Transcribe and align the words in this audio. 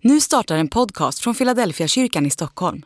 Nu 0.00 0.20
startar 0.20 0.56
en 0.56 0.68
podcast 0.68 1.18
från 1.18 1.34
Philadelphia 1.34 1.88
kyrkan 1.88 2.26
i 2.26 2.30
Stockholm. 2.30 2.82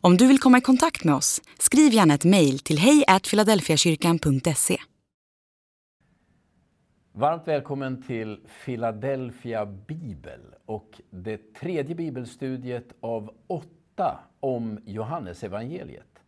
Om 0.00 0.16
du 0.16 0.26
vill 0.26 0.38
komma 0.38 0.58
i 0.58 0.60
kontakt 0.60 1.04
med 1.04 1.14
oss, 1.14 1.42
skriv 1.58 1.92
gärna 1.92 2.14
ett 2.14 2.24
mejl 2.24 2.58
till 2.58 2.78
hejfiladelfiakyrkan.se. 2.78 4.76
Varmt 7.12 7.48
välkommen 7.48 8.02
till 8.02 8.40
Philadelphia 8.64 9.66
Bibel 9.66 10.40
och 10.66 11.00
det 11.10 11.54
tredje 11.54 11.94
bibelstudiet 11.94 12.88
av 13.00 13.34
åtta 13.46 14.18
om 14.40 14.78
Johannesevangeliet. 14.84 16.18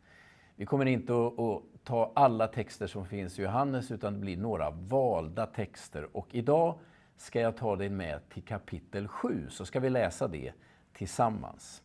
Vi 0.56 0.66
kommer 0.66 0.86
inte 0.86 1.12
att, 1.12 1.62
ta 1.84 2.12
alla 2.14 2.46
texter 2.46 2.86
som 2.86 3.06
finns 3.06 3.38
i 3.38 3.42
Johannes 3.42 3.90
utan 3.90 4.12
det 4.12 4.18
blir 4.18 4.36
några 4.36 4.70
valda 4.70 5.46
texter. 5.46 6.16
Och 6.16 6.28
idag 6.30 6.78
ska 7.22 7.40
jag 7.40 7.56
ta 7.56 7.76
dig 7.76 7.88
med 7.88 8.28
till 8.28 8.42
kapitel 8.42 9.08
7, 9.08 9.46
så 9.50 9.66
ska 9.66 9.80
vi 9.80 9.90
läsa 9.90 10.28
det 10.28 10.52
tillsammans. 10.92 11.82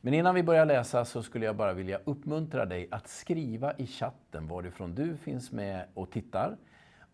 Men 0.00 0.14
innan 0.14 0.34
vi 0.34 0.42
börjar 0.42 0.64
läsa 0.64 1.04
så 1.04 1.22
skulle 1.22 1.46
jag 1.46 1.56
bara 1.56 1.72
vilja 1.72 2.00
uppmuntra 2.04 2.64
dig 2.64 2.88
att 2.90 3.08
skriva 3.08 3.76
i 3.76 3.86
chatten 3.86 4.48
varifrån 4.48 4.94
du 4.94 5.16
finns 5.16 5.52
med 5.52 5.86
och 5.94 6.10
tittar. 6.10 6.56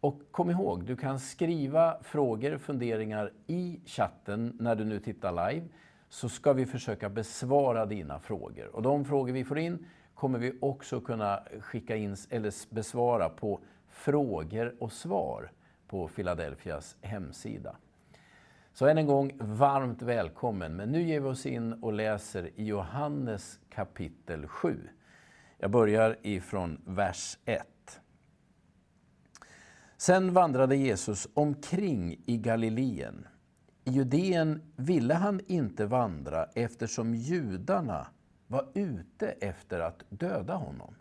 Och 0.01 0.21
kom 0.31 0.51
ihåg, 0.51 0.85
du 0.85 0.97
kan 0.97 1.21
skriva 1.21 2.03
frågor, 2.03 2.59
funderingar 2.59 3.33
i 3.47 3.81
chatten 3.87 4.57
när 4.61 4.75
du 4.75 4.85
nu 4.85 5.01
tittar 5.01 5.51
live, 5.51 5.67
så 6.09 6.29
ska 6.29 6.53
vi 6.53 6.67
försöka 6.67 7.09
besvara 7.09 7.87
dina 7.87 8.21
frågor. 8.21 8.67
Och 8.67 8.83
de 8.83 9.05
frågor 9.05 9.33
vi 9.33 9.45
får 9.45 9.59
in 9.59 9.87
kommer 10.15 10.39
vi 10.39 10.59
också 10.61 11.01
kunna 11.01 11.43
skicka 11.61 11.97
in 11.97 12.17
eller 12.31 12.75
besvara 12.75 13.29
på 13.29 13.61
frågor 13.89 14.75
och 14.79 14.93
svar 14.93 15.51
på 15.89 16.09
Philadelphias 16.09 16.97
hemsida. 17.01 17.77
Så 18.73 18.87
än 18.87 18.99
en 18.99 19.07
gång, 19.07 19.33
varmt 19.39 20.03
välkommen. 20.03 20.77
Men 20.77 20.93
nu 20.93 21.03
ger 21.03 21.21
vi 21.21 21.29
oss 21.29 21.47
in 21.47 21.73
och 21.73 21.93
läser 21.93 22.51
i 22.57 22.65
Johannes 22.65 23.61
kapitel 23.71 24.47
7. 24.47 24.89
Jag 25.59 25.71
börjar 25.71 26.17
ifrån 26.23 26.81
vers 26.85 27.39
1. 27.45 28.01
Sen 29.97 30.33
vandrade 30.33 30.77
Jesus 30.77 31.29
omkring 31.35 32.21
i 32.27 32.39
Galileen. 32.39 33.27
I 33.85 33.91
Judeen 33.91 34.63
ville 34.77 35.15
han 35.15 35.41
inte 35.47 35.87
vandra 35.87 36.45
eftersom 36.45 37.15
judarna 37.15 38.07
var 38.47 38.69
ute 38.75 39.29
efter 39.29 39.81
att 39.81 40.05
döda 40.09 40.55
honom. 40.55 40.95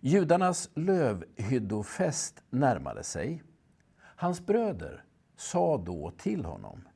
Judarnas 0.00 0.70
lövhyddofest 0.74 2.42
närmade 2.50 3.02
sig. 3.02 3.42
Hans 4.20 4.46
bröder 4.46 5.04
sa 5.36 5.78
då 5.78 6.10
till 6.10 6.44
honom 6.44 6.88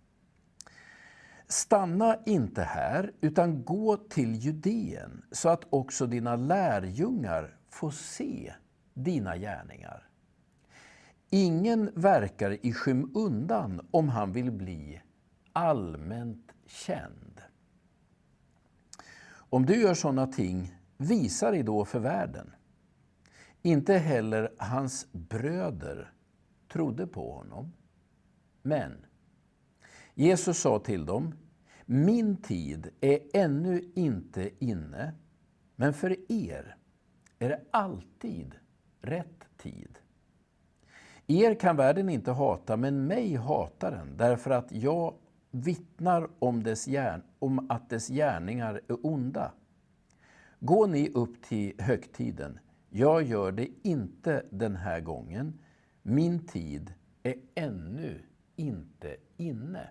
Stanna 1.46 2.18
inte 2.26 2.62
här, 2.62 3.12
utan 3.20 3.64
gå 3.64 3.96
till 3.96 4.34
Judeen 4.34 5.24
så 5.32 5.48
att 5.48 5.64
också 5.70 6.06
dina 6.06 6.36
lärjungar 6.36 7.56
får 7.68 7.90
se 7.90 8.54
dina 8.94 9.36
gärningar. 9.36 10.08
Ingen 11.30 11.90
verkar 11.94 12.66
i 12.66 12.72
skymundan 12.72 13.88
om 13.90 14.08
han 14.08 14.32
vill 14.32 14.50
bli 14.50 15.00
allmänt 15.52 16.52
känd. 16.66 17.40
Om 19.30 19.66
du 19.66 19.80
gör 19.80 19.94
sådana 19.94 20.26
ting, 20.26 20.78
visa 20.96 21.50
dig 21.50 21.62
då 21.62 21.84
för 21.84 21.98
världen. 21.98 22.54
Inte 23.62 23.94
heller 23.94 24.52
hans 24.58 25.12
bröder 25.12 26.13
trodde 26.74 27.06
på 27.06 27.32
honom. 27.32 27.72
Men 28.62 29.06
Jesus 30.14 30.58
sa 30.58 30.78
till 30.78 31.06
dem, 31.06 31.34
min 31.86 32.36
tid 32.36 32.90
är 33.00 33.18
ännu 33.34 33.92
inte 33.94 34.50
inne, 34.58 35.12
men 35.76 35.94
för 35.94 36.32
er 36.32 36.76
är 37.38 37.48
det 37.48 37.60
alltid 37.70 38.54
rätt 39.00 39.48
tid. 39.56 39.98
Er 41.26 41.54
kan 41.54 41.76
världen 41.76 42.08
inte 42.08 42.30
hata, 42.30 42.76
men 42.76 43.06
mig 43.06 43.34
hatar 43.34 43.90
den, 43.90 44.16
därför 44.16 44.50
att 44.50 44.72
jag 44.72 45.14
vittnar 45.50 46.28
om, 46.38 46.62
dess 46.62 46.86
gärn, 46.86 47.22
om 47.38 47.70
att 47.70 47.90
dess 47.90 48.08
gärningar 48.08 48.80
är 48.88 49.06
onda. 49.06 49.52
Gå 50.60 50.86
ni 50.86 51.10
upp 51.10 51.42
till 51.42 51.72
högtiden. 51.78 52.58
Jag 52.90 53.22
gör 53.22 53.52
det 53.52 53.68
inte 53.82 54.44
den 54.50 54.76
här 54.76 55.00
gången. 55.00 55.58
Min 56.06 56.46
tid 56.46 56.94
är 57.22 57.34
ännu 57.54 58.22
inte 58.56 59.16
inne. 59.36 59.88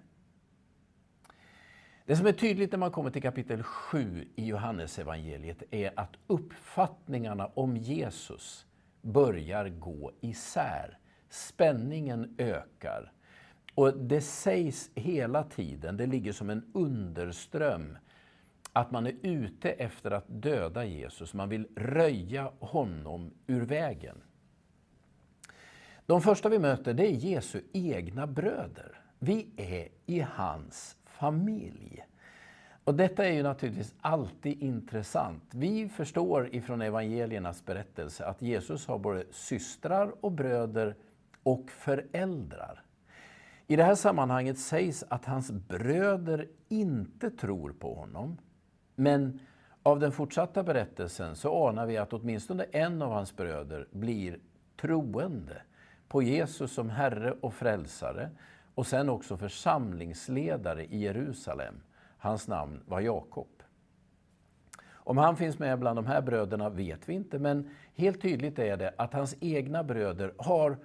Det 2.05 2.15
som 2.15 2.27
är 2.27 2.31
tydligt 2.31 2.71
när 2.71 2.79
man 2.79 2.91
kommer 2.91 3.09
till 3.09 3.21
kapitel 3.21 3.63
7 3.63 4.27
i 4.35 4.45
Johannesevangeliet 4.45 5.63
är 5.71 5.99
att 5.99 6.15
uppfattningarna 6.27 7.45
om 7.45 7.77
Jesus 7.77 8.65
börjar 9.01 9.69
gå 9.69 10.11
isär. 10.21 10.97
Spänningen 11.29 12.35
ökar. 12.37 13.11
Och 13.75 13.97
det 13.97 14.21
sägs 14.21 14.91
hela 14.95 15.43
tiden, 15.43 15.97
det 15.97 16.05
ligger 16.05 16.31
som 16.31 16.49
en 16.49 16.71
underström, 16.73 17.97
att 18.73 18.91
man 18.91 19.07
är 19.07 19.15
ute 19.21 19.69
efter 19.69 20.11
att 20.11 20.25
döda 20.27 20.85
Jesus. 20.85 21.33
Man 21.33 21.49
vill 21.49 21.67
röja 21.75 22.51
honom 22.59 23.33
ur 23.47 23.61
vägen. 23.65 24.21
De 26.05 26.21
första 26.21 26.49
vi 26.49 26.59
möter 26.59 26.93
det 26.93 27.07
är 27.07 27.11
Jesu 27.11 27.61
egna 27.73 28.27
bröder. 28.27 29.01
Vi 29.19 29.47
är 29.57 29.87
i 30.05 30.19
hans 30.19 30.97
familj. 31.05 32.05
Och 32.83 32.95
Detta 32.95 33.25
är 33.25 33.31
ju 33.31 33.43
naturligtvis 33.43 33.95
alltid 34.01 34.61
intressant. 34.61 35.43
Vi 35.51 35.89
förstår 35.89 36.55
ifrån 36.55 36.81
evangeliernas 36.81 37.65
berättelse 37.65 38.25
att 38.25 38.41
Jesus 38.41 38.87
har 38.87 38.99
både 38.99 39.25
systrar 39.31 40.25
och 40.25 40.31
bröder 40.31 40.95
och 41.43 41.71
föräldrar. 41.71 42.83
I 43.67 43.75
det 43.75 43.83
här 43.83 43.95
sammanhanget 43.95 44.59
sägs 44.59 45.03
att 45.07 45.25
hans 45.25 45.51
bröder 45.51 46.47
inte 46.69 47.31
tror 47.31 47.71
på 47.71 47.93
honom. 47.93 48.37
Men 48.95 49.39
av 49.83 49.99
den 49.99 50.11
fortsatta 50.11 50.63
berättelsen 50.63 51.35
så 51.35 51.67
anar 51.67 51.85
vi 51.85 51.97
att 51.97 52.13
åtminstone 52.13 52.63
en 52.63 53.01
av 53.01 53.11
hans 53.11 53.35
bröder 53.35 53.87
blir 53.91 54.39
troende 54.81 55.61
på 56.13 56.23
Jesus 56.23 56.73
som 56.73 56.89
Herre 56.89 57.31
och 57.41 57.53
Frälsare 57.53 58.29
och 58.75 58.87
sen 58.87 59.09
också 59.09 59.37
församlingsledare 59.37 60.85
i 60.85 60.97
Jerusalem. 60.97 61.75
Hans 62.17 62.47
namn 62.47 62.81
var 62.85 63.01
Jakob. 63.01 63.63
Om 64.91 65.17
han 65.17 65.35
finns 65.35 65.59
med 65.59 65.79
bland 65.79 65.97
de 65.97 66.05
här 66.05 66.21
bröderna 66.21 66.69
vet 66.69 67.09
vi 67.09 67.13
inte, 67.13 67.39
men 67.39 67.69
helt 67.95 68.21
tydligt 68.21 68.59
är 68.59 68.77
det 68.77 68.93
att 68.97 69.13
hans 69.13 69.35
egna 69.39 69.83
bröder 69.83 70.33
har 70.37 70.77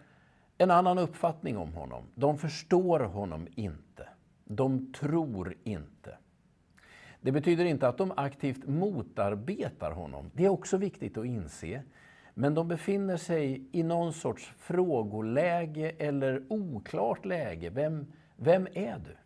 en 0.59 0.71
annan 0.71 0.99
uppfattning 0.99 1.59
om 1.59 1.73
honom. 1.73 2.05
De 2.15 2.39
förstår 2.39 3.01
honom 3.01 3.49
inte. 3.55 4.09
De 4.45 4.93
tror 4.93 5.55
inte. 5.65 6.17
Det 7.21 7.33
betyder 7.33 7.65
inte 7.65 7.89
att 7.89 7.99
de 7.99 8.13
aktivt 8.17 8.67
motarbetar 8.67 9.91
honom. 9.91 10.31
Det 10.35 10.45
är 10.45 10.49
också 10.49 10.77
viktigt 10.77 11.19
att 11.19 11.27
inse. 11.27 11.83
Men 12.41 12.55
de 12.55 12.69
befinner 12.69 13.17
sig 13.17 13.69
i 13.73 13.83
någon 13.83 14.13
sorts 14.13 14.53
frågoläge 14.59 15.95
eller 15.99 16.43
oklart 16.49 17.25
läge. 17.25 17.71
Vem, 17.71 18.07
vem 18.37 18.69
är 18.75 18.99
du? 18.99 19.17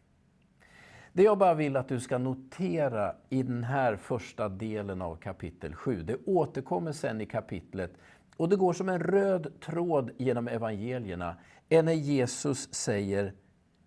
Det 1.12 1.22
jag 1.22 1.38
bara 1.38 1.54
vill 1.54 1.76
att 1.76 1.88
du 1.88 2.00
ska 2.00 2.18
notera 2.18 3.14
i 3.28 3.42
den 3.42 3.64
här 3.64 3.96
första 3.96 4.48
delen 4.48 5.02
av 5.02 5.16
kapitel 5.16 5.74
7, 5.74 6.02
det 6.02 6.16
återkommer 6.26 6.92
sen 6.92 7.20
i 7.20 7.26
kapitlet 7.26 7.92
och 8.36 8.48
det 8.48 8.56
går 8.56 8.72
som 8.72 8.88
en 8.88 9.00
röd 9.00 9.60
tråd 9.60 10.10
genom 10.18 10.48
evangelierna, 10.48 11.36
är 11.68 11.82
när 11.82 11.92
Jesus 11.92 12.74
säger 12.74 13.34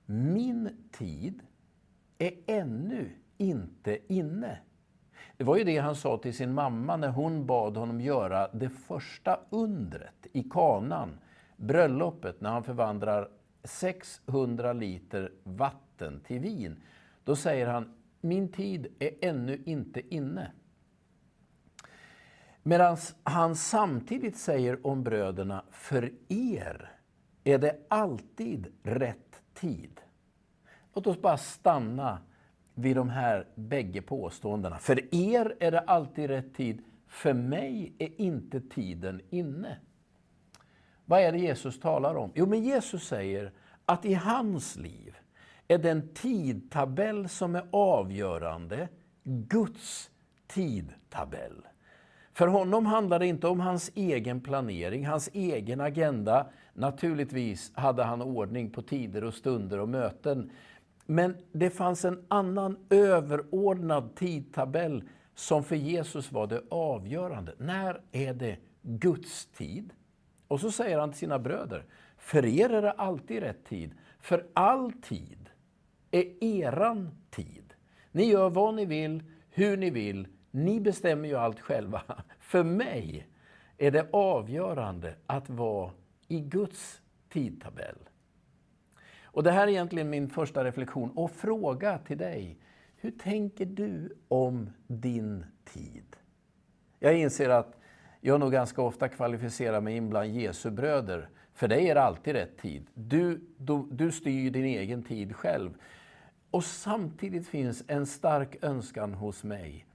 Min 0.06 0.90
tid 0.91 1.41
är 2.18 2.34
ännu 2.47 3.09
inte 3.38 4.14
inne. 4.14 4.58
Det 5.37 5.43
var 5.43 5.58
ju 5.58 5.64
det 5.64 5.78
han 5.78 5.96
sa 5.96 6.17
till 6.17 6.35
sin 6.35 6.53
mamma 6.53 6.97
när 6.97 7.09
hon 7.09 7.46
bad 7.46 7.78
honom 7.78 8.02
göra 8.02 8.47
det 8.47 8.70
första 8.70 9.40
undret 9.49 10.28
i 10.34 10.43
kanan, 10.43 11.20
bröllopet, 11.58 12.41
när 12.41 12.49
han 12.49 12.64
förvandlar 12.64 13.29
600 13.64 14.73
liter 14.73 15.32
vatten 15.43 16.20
till 16.20 16.40
vin. 16.40 16.84
Då 17.23 17.35
säger 17.35 17.67
han, 17.67 17.93
min 18.22 18.52
tid 18.52 18.87
är 18.99 19.11
ännu 19.22 19.64
inte 19.66 20.16
inne. 20.16 20.52
Medan 22.64 22.97
han 23.23 23.55
samtidigt 23.55 24.38
säger 24.38 24.88
om 24.88 25.03
bröderna, 25.03 25.64
för 25.72 26.11
er 26.28 26.91
är 27.43 27.58
det 27.58 27.76
alltid 27.88 28.67
rätt 28.84 29.41
tid. 29.53 30.02
Låt 30.93 31.08
oss 31.08 31.22
bara 31.22 31.38
stanna 31.38 32.20
vid 32.76 32.96
de 32.96 33.10
här 33.10 33.48
bägge 33.56 34.02
påståendena. 34.02 34.78
För 34.78 35.16
er 35.16 35.56
är 35.60 35.72
det 35.72 35.80
alltid 35.80 36.28
rätt 36.28 36.54
tid, 36.56 36.84
för 37.08 37.34
mig 37.34 37.94
är 37.98 38.22
inte 38.22 38.62
tiden 38.62 39.22
inne. 39.30 39.78
Vad 41.06 41.22
är 41.22 41.32
det 41.32 41.38
Jesus 41.38 41.80
talar 41.80 42.16
om? 42.16 42.32
Jo, 42.36 42.46
men 42.46 42.64
Jesus 42.64 43.08
säger 43.08 43.52
att 43.86 44.06
i 44.06 44.14
hans 44.14 44.76
liv 44.76 45.16
är 45.68 45.78
den 45.78 46.14
tidtabell 46.14 47.30
som 47.30 47.56
är 47.56 47.66
avgörande 47.72 48.88
Guds 49.24 50.10
tidtabell. 50.48 51.62
För 52.34 52.48
honom 52.48 52.86
handlar 52.86 53.20
det 53.20 53.28
inte 53.28 53.48
om 53.48 53.60
hans 53.60 53.92
egen 53.96 54.42
planering, 54.42 55.06
hans 55.06 55.30
egen 55.34 55.82
agenda. 55.82 56.48
Naturligtvis 56.74 57.72
hade 57.76 58.04
han 58.04 58.22
ordning 58.22 58.70
på 58.70 58.82
tider 58.82 59.24
och 59.24 59.34
stunder 59.34 59.80
och 59.80 59.90
möten. 59.90 60.52
Men 61.05 61.37
det 61.52 61.69
fanns 61.69 62.05
en 62.05 62.25
annan 62.28 62.78
överordnad 62.90 64.16
tidtabell 64.16 65.03
som 65.35 65.63
för 65.63 65.75
Jesus 65.75 66.31
var 66.31 66.47
det 66.47 66.61
avgörande. 66.69 67.55
När 67.57 68.02
är 68.11 68.34
det 68.34 68.57
Guds 68.81 69.46
tid? 69.46 69.93
Och 70.47 70.59
så 70.59 70.72
säger 70.72 70.99
han 70.99 71.09
till 71.09 71.19
sina 71.19 71.40
bröder, 71.40 71.85
för 72.17 72.46
er 72.46 72.69
är 72.69 72.81
det 72.81 72.91
alltid 72.91 73.40
rätt 73.40 73.66
tid, 73.66 73.96
för 74.19 74.46
all 74.53 74.91
tid 74.91 75.49
är 76.11 76.43
eran 76.43 77.11
tid. 77.29 77.73
Ni 78.11 78.25
gör 78.25 78.49
vad 78.49 78.73
ni 78.73 78.85
vill, 78.85 79.23
hur 79.49 79.78
ni 79.78 79.90
vill, 79.90 80.28
ni 80.52 80.79
bestämmer 80.79 81.28
ju 81.28 81.35
allt 81.35 81.59
själva. 81.59 82.02
För 82.40 82.63
mig 82.63 83.28
är 83.78 83.91
det 83.91 84.07
avgörande 84.11 85.16
att 85.25 85.49
vara 85.49 85.91
i 86.28 86.40
Guds 86.40 87.02
tidtabell. 87.29 87.97
Och 89.35 89.43
Det 89.43 89.52
här 89.52 89.67
är 89.67 89.72
egentligen 89.72 90.09
min 90.09 90.29
första 90.29 90.64
reflektion 90.64 91.11
och 91.16 91.32
fråga 91.32 91.97
till 91.97 92.17
dig. 92.17 92.58
Hur 92.96 93.11
tänker 93.11 93.66
du 93.66 94.17
om 94.28 94.70
din 94.87 95.46
tid? 95.66 96.16
Jag 96.99 97.17
inser 97.17 97.49
att 97.49 97.78
jag 98.22 98.40
nog 98.40 98.52
ganska 98.52 98.82
ofta 98.82 99.09
kvalificerar 99.09 99.82
mig 99.82 99.96
in 99.96 100.09
bland 100.09 100.29
Jesu 100.29 100.72
bröder. 100.72 101.29
För 101.53 101.67
dig 101.67 101.90
är 101.90 101.96
det 101.96 102.02
alltid 102.02 102.34
rätt 102.34 102.58
tid. 102.58 102.87
Du, 102.93 103.41
du, 103.58 103.87
du 103.91 104.11
styr 104.11 104.52
din 104.52 104.66
egen 104.66 105.03
tid 105.03 105.35
själv. 105.35 105.73
Och 106.52 106.64
samtidigt 106.64 107.47
finns 107.47 107.84
en 107.88 108.05
stark 108.05 108.64
önskan 108.64 109.14
hos 109.14 109.43
mig 109.43 109.85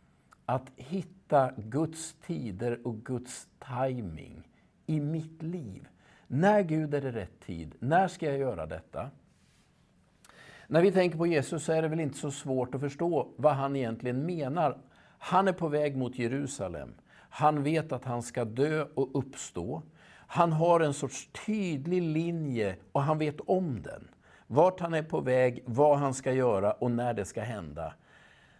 att 0.47 0.71
hitta 0.77 1.53
Guds 1.57 2.15
tider 2.27 2.87
och 2.87 3.05
Guds 3.05 3.49
timing 3.77 4.49
i 4.87 5.01
mitt 5.01 5.43
liv. 5.43 5.89
När 6.27 6.63
Gud 6.63 6.95
är 6.95 7.01
det 7.01 7.13
rätt 7.13 7.41
tid? 7.41 7.75
När 7.79 8.09
ska 8.09 8.27
jag 8.27 8.39
göra 8.39 8.67
detta? 8.67 9.11
När 10.71 10.83
vi 10.83 10.93
tänker 10.93 11.19
på 11.19 11.27
Jesus 11.27 11.65
så 11.65 11.73
är 11.73 11.83
det 11.83 11.89
väl 11.89 12.01
inte 12.01 12.19
så 12.19 12.31
svårt 12.31 12.75
att 12.75 12.81
förstå 12.81 13.29
vad 13.37 13.53
han 13.53 13.77
egentligen 13.77 14.27
menar. 14.27 14.79
Han 15.19 15.49
är 15.49 15.53
på 15.53 15.69
väg 15.69 15.97
mot 15.97 16.19
Jerusalem. 16.19 16.95
Han 17.13 17.63
vet 17.63 17.93
att 17.93 18.05
han 18.05 18.23
ska 18.23 18.45
dö 18.45 18.87
och 18.95 19.19
uppstå. 19.19 19.83
Han 20.27 20.53
har 20.53 20.81
en 20.81 20.95
sorts 20.95 21.29
tydlig 21.47 22.03
linje 22.03 22.77
och 22.93 23.03
han 23.03 23.19
vet 23.19 23.41
om 23.41 23.83
den. 23.83 24.09
Vart 24.47 24.81
han 24.81 24.95
är 24.95 25.03
på 25.03 25.21
väg, 25.21 25.63
vad 25.67 25.99
han 25.99 26.15
ska 26.15 26.33
göra 26.33 26.73
och 26.73 26.91
när 26.91 27.15
det 27.15 27.25
ska 27.25 27.41
hända. 27.41 27.95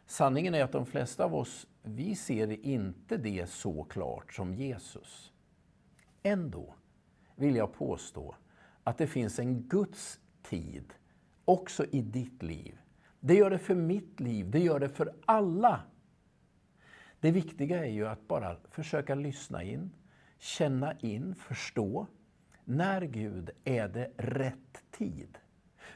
Sanningen 0.07 0.55
är 0.55 0.65
att 0.65 0.73
de 0.73 0.87
flesta 0.87 1.25
av 1.25 1.35
oss, 1.35 1.67
vi 1.83 2.15
ser 2.15 2.67
inte 2.67 3.17
det 3.17 3.51
så 3.51 3.85
klart 3.85 4.35
som 4.35 4.55
Jesus. 4.55 5.33
Ändå 6.23 6.75
vill 7.37 7.57
jag 7.57 7.73
påstå 7.73 8.35
att 8.85 8.99
det 8.99 9.07
finns 9.07 9.39
en 9.39 9.63
Guds 9.63 10.21
tid 10.43 10.95
också 11.51 11.85
i 11.85 12.01
ditt 12.01 12.43
liv. 12.43 12.79
Det 13.21 13.35
gör 13.35 13.51
det 13.51 13.59
för 13.59 13.75
mitt 13.75 14.21
liv, 14.21 14.51
det 14.51 14.59
gör 14.59 14.81
det 14.81 14.89
för 14.89 15.13
alla. 15.27 15.81
Det 17.21 17.31
viktiga 17.31 17.85
är 17.85 17.91
ju 17.91 18.07
att 18.07 18.29
bara 18.29 18.57
försöka 18.71 19.15
lyssna 19.15 19.63
in, 19.63 19.91
känna 20.39 20.93
in, 21.01 21.35
förstå. 21.35 22.07
När 22.65 23.03
Gud 23.03 23.51
är 23.65 23.89
det 23.89 24.11
rätt 24.17 24.83
tid? 24.91 25.39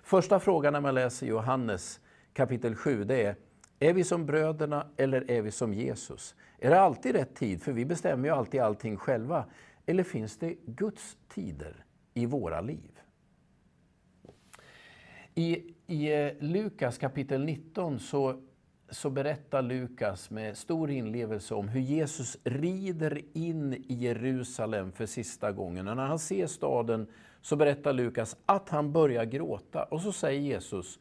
Första 0.02 0.40
frågan 0.40 0.72
när 0.72 0.80
man 0.80 0.94
läser 0.94 1.26
Johannes 1.26 2.00
kapitel 2.32 2.74
7, 2.74 3.04
det 3.04 3.22
är 3.22 3.36
är 3.78 3.92
vi 3.92 4.04
som 4.04 4.26
bröderna 4.26 4.86
eller 4.96 5.30
är 5.30 5.42
vi 5.42 5.50
som 5.50 5.74
Jesus? 5.74 6.34
Är 6.58 6.70
det 6.70 6.80
alltid 6.80 7.14
rätt 7.14 7.34
tid? 7.34 7.62
För 7.62 7.72
vi 7.72 7.84
bestämmer 7.84 8.28
ju 8.28 8.34
alltid 8.34 8.60
allting 8.60 8.96
själva. 8.96 9.44
Eller 9.86 10.02
finns 10.02 10.38
det 10.38 10.54
Guds 10.66 11.16
tider 11.28 11.84
i 12.14 12.26
våra 12.26 12.60
liv? 12.60 13.00
I, 15.34 15.74
i 15.86 16.12
eh, 16.12 16.32
Lukas 16.40 16.98
kapitel 16.98 17.44
19 17.44 17.98
så, 17.98 18.40
så 18.90 19.10
berättar 19.10 19.62
Lukas 19.62 20.30
med 20.30 20.56
stor 20.56 20.90
inlevelse 20.90 21.54
om 21.54 21.68
hur 21.68 21.80
Jesus 21.80 22.36
rider 22.44 23.22
in 23.32 23.72
i 23.72 23.94
Jerusalem 23.94 24.92
för 24.92 25.06
sista 25.06 25.52
gången. 25.52 25.88
Och 25.88 25.96
när 25.96 26.06
han 26.06 26.18
ser 26.18 26.46
staden 26.46 27.06
så 27.42 27.56
berättar 27.56 27.92
Lukas 27.92 28.36
att 28.46 28.68
han 28.68 28.92
börjar 28.92 29.24
gråta. 29.24 29.82
Och 29.82 30.00
så 30.00 30.12
säger 30.12 30.40
Jesus, 30.40 30.98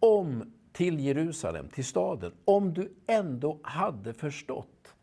om 0.00 0.52
till 0.72 1.00
Jerusalem, 1.00 1.68
till 1.68 1.84
staden, 1.84 2.32
om 2.44 2.74
du 2.74 2.94
ändå 3.06 3.60
hade 3.62 4.14
förstått 4.14 4.94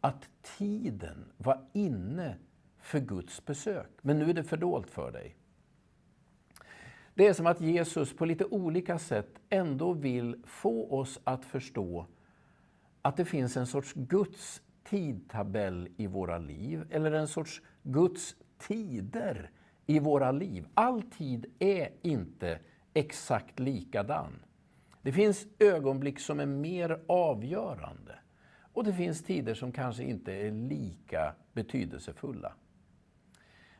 att 0.00 0.28
tiden 0.58 1.24
var 1.36 1.66
inne 1.72 2.36
för 2.80 3.00
Guds 3.00 3.44
besök. 3.44 3.90
Men 4.02 4.18
nu 4.18 4.30
är 4.30 4.34
det 4.34 4.44
fördolt 4.44 4.90
för 4.90 5.12
dig. 5.12 5.36
Det 7.16 7.26
är 7.26 7.32
som 7.32 7.46
att 7.46 7.60
Jesus 7.60 8.16
på 8.16 8.24
lite 8.24 8.44
olika 8.44 8.98
sätt 8.98 9.40
ändå 9.50 9.92
vill 9.92 10.36
få 10.44 10.90
oss 10.90 11.20
att 11.24 11.44
förstå 11.44 12.06
att 13.02 13.16
det 13.16 13.24
finns 13.24 13.56
en 13.56 13.66
sorts 13.66 13.92
Guds 13.94 14.62
tidtabell 14.84 15.88
i 15.96 16.06
våra 16.06 16.38
liv, 16.38 16.86
eller 16.90 17.12
en 17.12 17.28
sorts 17.28 17.62
Guds 17.82 18.36
tider 18.58 19.50
i 19.86 19.98
våra 19.98 20.32
liv. 20.32 20.66
All 20.74 21.02
tid 21.02 21.46
är 21.58 21.90
inte 22.02 22.58
exakt 22.94 23.58
likadan. 23.58 24.32
Det 25.02 25.12
finns 25.12 25.46
ögonblick 25.58 26.20
som 26.20 26.40
är 26.40 26.46
mer 26.46 27.00
avgörande 27.08 28.18
och 28.72 28.84
det 28.84 28.92
finns 28.92 29.22
tider 29.22 29.54
som 29.54 29.72
kanske 29.72 30.02
inte 30.02 30.32
är 30.32 30.50
lika 30.50 31.34
betydelsefulla. 31.52 32.52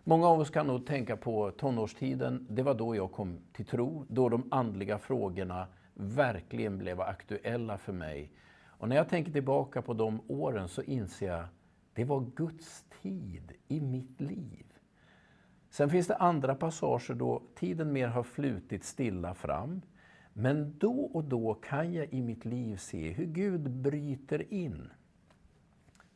Många 0.08 0.26
av 0.26 0.40
oss 0.40 0.50
kan 0.50 0.66
nog 0.66 0.86
tänka 0.86 1.16
på 1.16 1.50
tonårstiden. 1.50 2.46
Det 2.50 2.62
var 2.62 2.74
då 2.74 2.96
jag 2.96 3.12
kom 3.12 3.38
till 3.52 3.66
tro, 3.66 4.04
då 4.08 4.28
de 4.28 4.48
andliga 4.50 4.98
frågorna 4.98 5.66
verkligen 5.94 6.78
blev 6.78 7.00
aktuella 7.00 7.78
för 7.78 7.92
mig. 7.92 8.32
Och 8.66 8.88
när 8.88 8.96
jag 8.96 9.08
tänker 9.08 9.32
tillbaka 9.32 9.82
på 9.82 9.94
de 9.94 10.20
åren 10.28 10.68
så 10.68 10.82
inser 10.82 11.26
jag 11.26 11.44
det 11.92 12.04
var 12.04 12.20
Guds 12.34 12.84
tid 13.02 13.52
i 13.68 13.80
mitt 13.80 14.20
liv. 14.20 14.66
Sen 15.70 15.90
finns 15.90 16.06
det 16.06 16.16
andra 16.16 16.54
passager 16.54 17.14
då 17.14 17.42
tiden 17.54 17.92
mer 17.92 18.08
har 18.08 18.22
flutit 18.22 18.84
stilla 18.84 19.34
fram. 19.34 19.82
Men 20.32 20.78
då 20.78 21.00
och 21.00 21.24
då 21.24 21.54
kan 21.54 21.92
jag 21.92 22.12
i 22.12 22.22
mitt 22.22 22.44
liv 22.44 22.76
se 22.76 23.12
hur 23.12 23.26
Gud 23.26 23.70
bryter 23.70 24.52
in. 24.52 24.90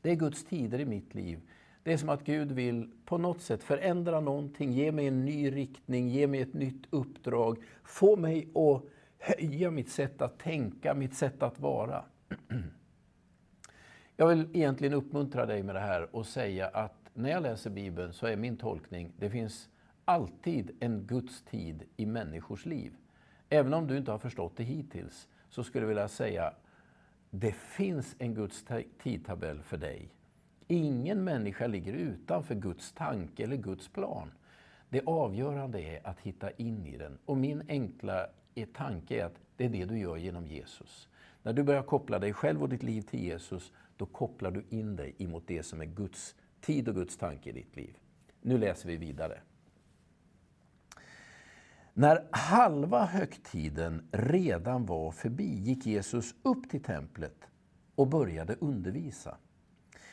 Det 0.00 0.10
är 0.10 0.16
Guds 0.16 0.44
tider 0.44 0.78
i 0.78 0.84
mitt 0.84 1.14
liv. 1.14 1.40
Det 1.82 1.92
är 1.92 1.96
som 1.96 2.08
att 2.08 2.24
Gud 2.24 2.52
vill 2.52 2.90
på 3.04 3.18
något 3.18 3.40
sätt 3.40 3.62
förändra 3.62 4.20
någonting, 4.20 4.72
ge 4.72 4.92
mig 4.92 5.06
en 5.06 5.24
ny 5.24 5.50
riktning, 5.50 6.08
ge 6.08 6.26
mig 6.26 6.40
ett 6.40 6.54
nytt 6.54 6.86
uppdrag, 6.90 7.58
få 7.84 8.16
mig 8.16 8.48
att 8.54 8.82
höja 9.18 9.70
mitt 9.70 9.90
sätt 9.90 10.22
att 10.22 10.38
tänka, 10.38 10.94
mitt 10.94 11.14
sätt 11.14 11.42
att 11.42 11.60
vara. 11.60 12.04
Jag 14.16 14.28
vill 14.28 14.48
egentligen 14.52 14.94
uppmuntra 14.94 15.46
dig 15.46 15.62
med 15.62 15.74
det 15.74 15.80
här 15.80 16.16
och 16.16 16.26
säga 16.26 16.68
att 16.68 17.10
när 17.14 17.30
jag 17.30 17.42
läser 17.42 17.70
Bibeln 17.70 18.12
så 18.12 18.26
är 18.26 18.36
min 18.36 18.56
tolkning, 18.56 19.12
det 19.16 19.30
finns 19.30 19.68
alltid 20.04 20.70
en 20.80 21.06
Guds 21.06 21.42
tid 21.42 21.82
i 21.96 22.06
människors 22.06 22.66
liv. 22.66 22.92
Även 23.48 23.74
om 23.74 23.86
du 23.86 23.96
inte 23.96 24.10
har 24.10 24.18
förstått 24.18 24.52
det 24.56 24.64
hittills, 24.64 25.28
så 25.48 25.64
skulle 25.64 25.82
jag 25.82 25.88
vilja 25.88 26.08
säga 26.08 26.54
det 27.30 27.52
finns 27.52 28.16
en 28.18 28.34
Guds 28.34 28.64
tidtabell 29.02 29.62
för 29.62 29.76
dig. 29.76 30.08
Ingen 30.72 31.24
människa 31.24 31.66
ligger 31.66 31.92
utanför 31.92 32.54
Guds 32.54 32.92
tanke 32.92 33.44
eller 33.44 33.56
Guds 33.56 33.88
plan. 33.88 34.30
Det 34.88 35.02
avgörande 35.06 35.80
är 35.80 36.06
att 36.06 36.20
hitta 36.20 36.50
in 36.50 36.86
i 36.86 36.96
den. 36.96 37.18
Och 37.24 37.36
min 37.36 37.62
enkla 37.68 38.26
eh, 38.54 38.68
tanke 38.74 39.20
är 39.20 39.24
att 39.24 39.40
det 39.56 39.64
är 39.64 39.68
det 39.68 39.84
du 39.84 39.98
gör 39.98 40.16
genom 40.16 40.46
Jesus. 40.46 41.08
När 41.42 41.52
du 41.52 41.62
börjar 41.62 41.82
koppla 41.82 42.18
dig 42.18 42.32
själv 42.32 42.62
och 42.62 42.68
ditt 42.68 42.82
liv 42.82 43.02
till 43.02 43.20
Jesus, 43.24 43.72
då 43.96 44.06
kopplar 44.06 44.50
du 44.50 44.64
in 44.68 44.96
dig 44.96 45.14
emot 45.18 45.42
det 45.46 45.62
som 45.62 45.80
är 45.80 45.84
Guds 45.84 46.34
tid 46.60 46.88
och 46.88 46.94
Guds 46.94 47.16
tanke 47.16 47.50
i 47.50 47.52
ditt 47.52 47.76
liv. 47.76 47.96
Nu 48.40 48.58
läser 48.58 48.88
vi 48.88 48.96
vidare. 48.96 49.40
När 51.94 52.26
halva 52.30 53.04
högtiden 53.04 54.08
redan 54.12 54.86
var 54.86 55.10
förbi 55.10 55.54
gick 55.54 55.86
Jesus 55.86 56.34
upp 56.42 56.70
till 56.70 56.82
templet 56.82 57.48
och 57.94 58.06
började 58.06 58.54
undervisa. 58.54 59.36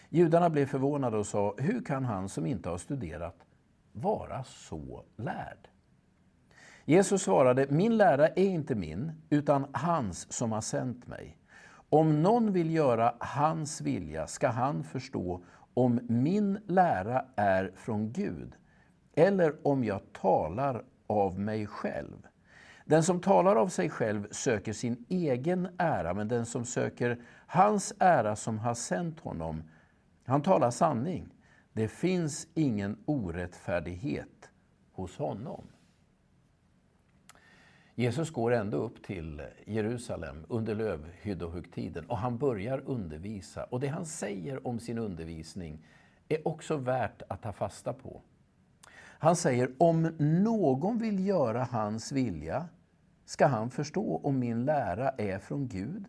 Judarna 0.10 0.50
blev 0.50 0.66
förvånade 0.66 1.18
och 1.18 1.28
sa, 1.28 1.56
hur 1.58 1.82
kan 1.82 2.06
han 2.06 2.30
som 2.30 2.46
inte 2.46 2.70
har 2.70 2.78
studerat 2.78 3.36
vara 3.92 4.44
så 4.44 5.04
lärd? 5.16 5.68
Jesus 6.86 7.22
svarade, 7.22 7.68
min 7.70 7.98
lära 7.98 8.28
är 8.28 8.46
inte 8.46 8.76
min, 8.76 9.12
utan 9.30 9.68
hans 9.74 10.34
som 10.34 10.52
har 10.52 10.62
sänt 10.62 11.08
mig. 11.08 11.38
Om 11.90 12.24
någon 12.24 12.54
vill 12.54 12.72
göra 12.72 13.14
hans 13.20 13.82
vilja 13.82 14.28
ska 14.28 14.48
han 14.48 14.84
förstå 14.84 15.44
om 15.74 16.00
min 16.08 16.60
lära 16.68 17.26
är 17.36 17.72
från 17.76 18.12
Gud 18.12 18.54
eller 19.16 19.68
om 19.68 19.84
jag 19.84 20.02
talar 20.14 20.84
av 21.08 21.40
mig 21.40 21.68
själv. 21.68 22.28
Den 22.86 23.04
som 23.04 23.22
talar 23.22 23.56
av 23.56 23.68
sig 23.68 23.90
själv 23.90 24.28
söker 24.32 24.74
sin 24.74 25.06
egen 25.10 25.68
ära, 25.78 26.14
men 26.14 26.28
den 26.28 26.46
som 26.46 26.66
söker 26.66 27.22
hans 27.48 27.94
ära 28.00 28.36
som 28.36 28.60
har 28.60 28.74
sänt 28.74 29.20
honom, 29.20 29.64
han 30.28 30.42
talar 30.42 30.72
sanning. 30.72 31.30
Det 31.74 31.88
finns 31.88 32.48
ingen 32.54 32.98
orättfärdighet 33.06 34.50
hos 34.92 35.18
honom. 35.18 35.64
Jesus 37.96 38.30
går 38.30 38.54
ändå 38.54 38.78
upp 38.78 39.04
till 39.04 39.42
Jerusalem 39.66 40.46
under 40.50 40.76
lövhyddohögtiden 40.76 42.06
och 42.06 42.18
han 42.18 42.38
börjar 42.38 42.84
undervisa. 42.86 43.64
Och 43.64 43.80
det 43.80 43.88
han 43.88 44.06
säger 44.06 44.68
om 44.68 44.80
sin 44.80 44.98
undervisning 44.98 45.86
är 46.28 46.48
också 46.48 46.78
värt 46.78 47.22
att 47.28 47.42
ta 47.42 47.54
fasta 47.54 47.94
på. 47.94 48.22
Han 49.20 49.36
säger, 49.36 49.72
om 49.78 50.02
någon 50.20 50.98
vill 50.98 51.28
göra 51.28 51.64
hans 51.64 52.12
vilja 52.12 52.70
ska 53.26 53.46
han 53.46 53.70
förstå 53.70 54.22
om 54.24 54.40
min 54.40 54.66
lära 54.66 55.10
är 55.10 55.40
från 55.40 55.68
Gud 55.68 56.06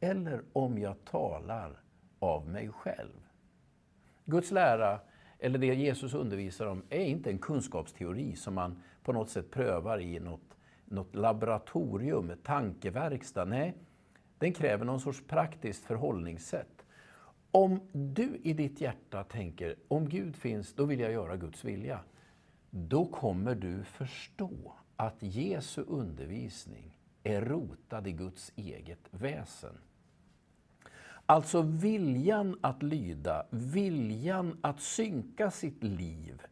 eller 0.00 0.42
om 0.52 0.78
jag 0.78 1.04
talar 1.04 1.82
av 2.18 2.48
mig 2.48 2.68
själv. 2.68 3.27
Guds 4.30 4.50
lära, 4.50 5.00
eller 5.38 5.58
det 5.58 5.66
Jesus 5.66 6.14
undervisar 6.14 6.66
om, 6.66 6.82
är 6.90 7.04
inte 7.04 7.30
en 7.30 7.38
kunskapsteori 7.38 8.36
som 8.36 8.54
man 8.54 8.82
på 9.02 9.12
något 9.12 9.30
sätt 9.30 9.50
prövar 9.50 10.00
i 10.00 10.20
något, 10.20 10.56
något 10.84 11.14
laboratorium, 11.14 12.32
tankeverkstad. 12.42 13.44
Nej, 13.44 13.74
den 14.38 14.52
kräver 14.52 14.84
någon 14.84 15.00
sorts 15.00 15.22
praktiskt 15.26 15.84
förhållningssätt. 15.84 16.84
Om 17.50 17.80
du 17.92 18.40
i 18.42 18.52
ditt 18.52 18.80
hjärta 18.80 19.24
tänker, 19.24 19.76
om 19.88 20.08
Gud 20.08 20.36
finns, 20.36 20.74
då 20.74 20.84
vill 20.84 21.00
jag 21.00 21.12
göra 21.12 21.36
Guds 21.36 21.64
vilja. 21.64 22.00
Då 22.70 23.06
kommer 23.06 23.54
du 23.54 23.84
förstå 23.84 24.76
att 24.96 25.22
Jesu 25.22 25.84
undervisning 25.86 26.98
är 27.22 27.42
rotad 27.42 28.06
i 28.06 28.12
Guds 28.12 28.52
eget 28.56 29.08
väsen. 29.10 29.78
Alltså 31.30 31.62
viljan 31.62 32.58
att 32.60 32.82
lyda, 32.82 33.46
viljan 33.50 34.58
att 34.60 34.80
synka 34.80 35.50
sitt 35.50 35.82
liv 35.82 36.42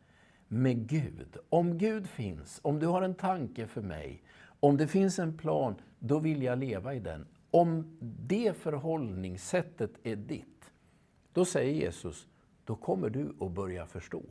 med 0.48 0.88
Gud. 0.88 1.36
Om 1.48 1.78
Gud 1.78 2.06
finns, 2.06 2.60
om 2.62 2.78
du 2.78 2.86
har 2.86 3.02
en 3.02 3.14
tanke 3.14 3.66
för 3.66 3.82
mig, 3.82 4.22
om 4.60 4.76
det 4.76 4.86
finns 4.86 5.18
en 5.18 5.38
plan, 5.38 5.74
då 5.98 6.18
vill 6.18 6.42
jag 6.42 6.58
leva 6.58 6.94
i 6.94 7.00
den. 7.00 7.26
Om 7.50 7.98
det 8.00 8.56
förhållningssättet 8.56 9.90
är 10.02 10.16
ditt, 10.16 10.72
då 11.32 11.44
säger 11.44 11.74
Jesus, 11.74 12.26
då 12.64 12.76
kommer 12.76 13.10
du 13.10 13.34
att 13.40 13.52
börja 13.52 13.86
förstå. 13.86 14.22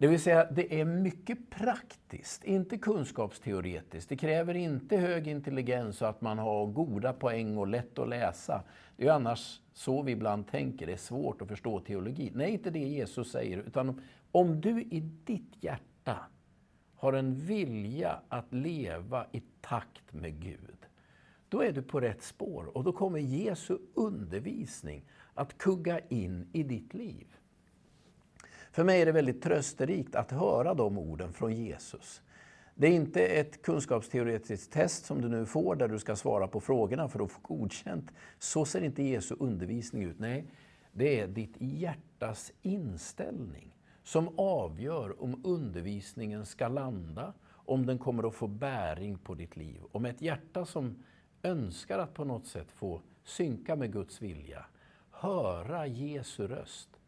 Det 0.00 0.06
vill 0.06 0.20
säga, 0.20 0.50
det 0.50 0.80
är 0.80 0.84
mycket 0.84 1.50
praktiskt, 1.50 2.44
inte 2.44 2.78
kunskapsteoretiskt. 2.78 4.08
Det 4.08 4.16
kräver 4.16 4.54
inte 4.54 4.96
hög 4.96 5.28
intelligens 5.28 6.02
och 6.02 6.08
att 6.08 6.20
man 6.20 6.38
har 6.38 6.66
goda 6.66 7.12
poäng 7.12 7.58
och 7.58 7.66
lätt 7.66 7.98
att 7.98 8.08
läsa. 8.08 8.62
Det 8.96 9.06
är 9.06 9.12
annars 9.12 9.60
så 9.72 10.02
vi 10.02 10.12
ibland 10.12 10.48
tänker, 10.48 10.86
det 10.86 10.92
är 10.92 10.96
svårt 10.96 11.42
att 11.42 11.48
förstå 11.48 11.80
teologi. 11.80 12.32
Nej, 12.34 12.50
inte 12.50 12.70
det 12.70 12.78
Jesus 12.78 13.32
säger, 13.32 13.58
utan 13.58 14.02
om 14.32 14.60
du 14.60 14.82
i 14.82 15.00
ditt 15.24 15.52
hjärta 15.60 16.16
har 16.94 17.12
en 17.12 17.34
vilja 17.34 18.20
att 18.28 18.54
leva 18.54 19.26
i 19.32 19.42
takt 19.60 20.12
med 20.12 20.42
Gud, 20.42 20.86
då 21.48 21.62
är 21.62 21.72
du 21.72 21.82
på 21.82 22.00
rätt 22.00 22.22
spår 22.22 22.76
och 22.76 22.84
då 22.84 22.92
kommer 22.92 23.18
Jesu 23.18 23.78
undervisning 23.94 25.04
att 25.34 25.58
kugga 25.58 26.00
in 26.08 26.48
i 26.52 26.62
ditt 26.62 26.94
liv. 26.94 27.26
För 28.72 28.84
mig 28.84 29.02
är 29.02 29.06
det 29.06 29.12
väldigt 29.12 29.42
trösterikt 29.42 30.14
att 30.14 30.30
höra 30.30 30.74
de 30.74 30.98
orden 30.98 31.32
från 31.32 31.56
Jesus. 31.56 32.22
Det 32.74 32.86
är 32.86 32.92
inte 32.92 33.26
ett 33.26 33.62
kunskapsteoretiskt 33.62 34.72
test 34.72 35.04
som 35.04 35.20
du 35.20 35.28
nu 35.28 35.46
får 35.46 35.76
där 35.76 35.88
du 35.88 35.98
ska 35.98 36.16
svara 36.16 36.48
på 36.48 36.60
frågorna 36.60 37.08
för 37.08 37.24
att 37.24 37.30
få 37.30 37.40
godkänt. 37.42 38.12
Så 38.38 38.64
ser 38.64 38.82
inte 38.82 39.02
Jesu 39.02 39.36
undervisning 39.38 40.02
ut. 40.02 40.18
Nej, 40.18 40.44
det 40.92 41.20
är 41.20 41.28
ditt 41.28 41.54
hjärtas 41.58 42.52
inställning 42.62 43.76
som 44.04 44.38
avgör 44.38 45.22
om 45.22 45.40
undervisningen 45.44 46.46
ska 46.46 46.68
landa, 46.68 47.32
om 47.48 47.86
den 47.86 47.98
kommer 47.98 48.28
att 48.28 48.34
få 48.34 48.46
bäring 48.46 49.18
på 49.18 49.34
ditt 49.34 49.56
liv. 49.56 49.80
Om 49.92 50.04
ett 50.04 50.22
hjärta 50.22 50.64
som 50.66 51.02
önskar 51.42 51.98
att 51.98 52.14
på 52.14 52.24
något 52.24 52.46
sätt 52.46 52.72
få 52.72 53.02
synka 53.24 53.76
med 53.76 53.92
Guds 53.92 54.22
vilja, 54.22 54.66
höra 55.10 55.86
Jesu 55.86 56.46
röst, 56.48 56.99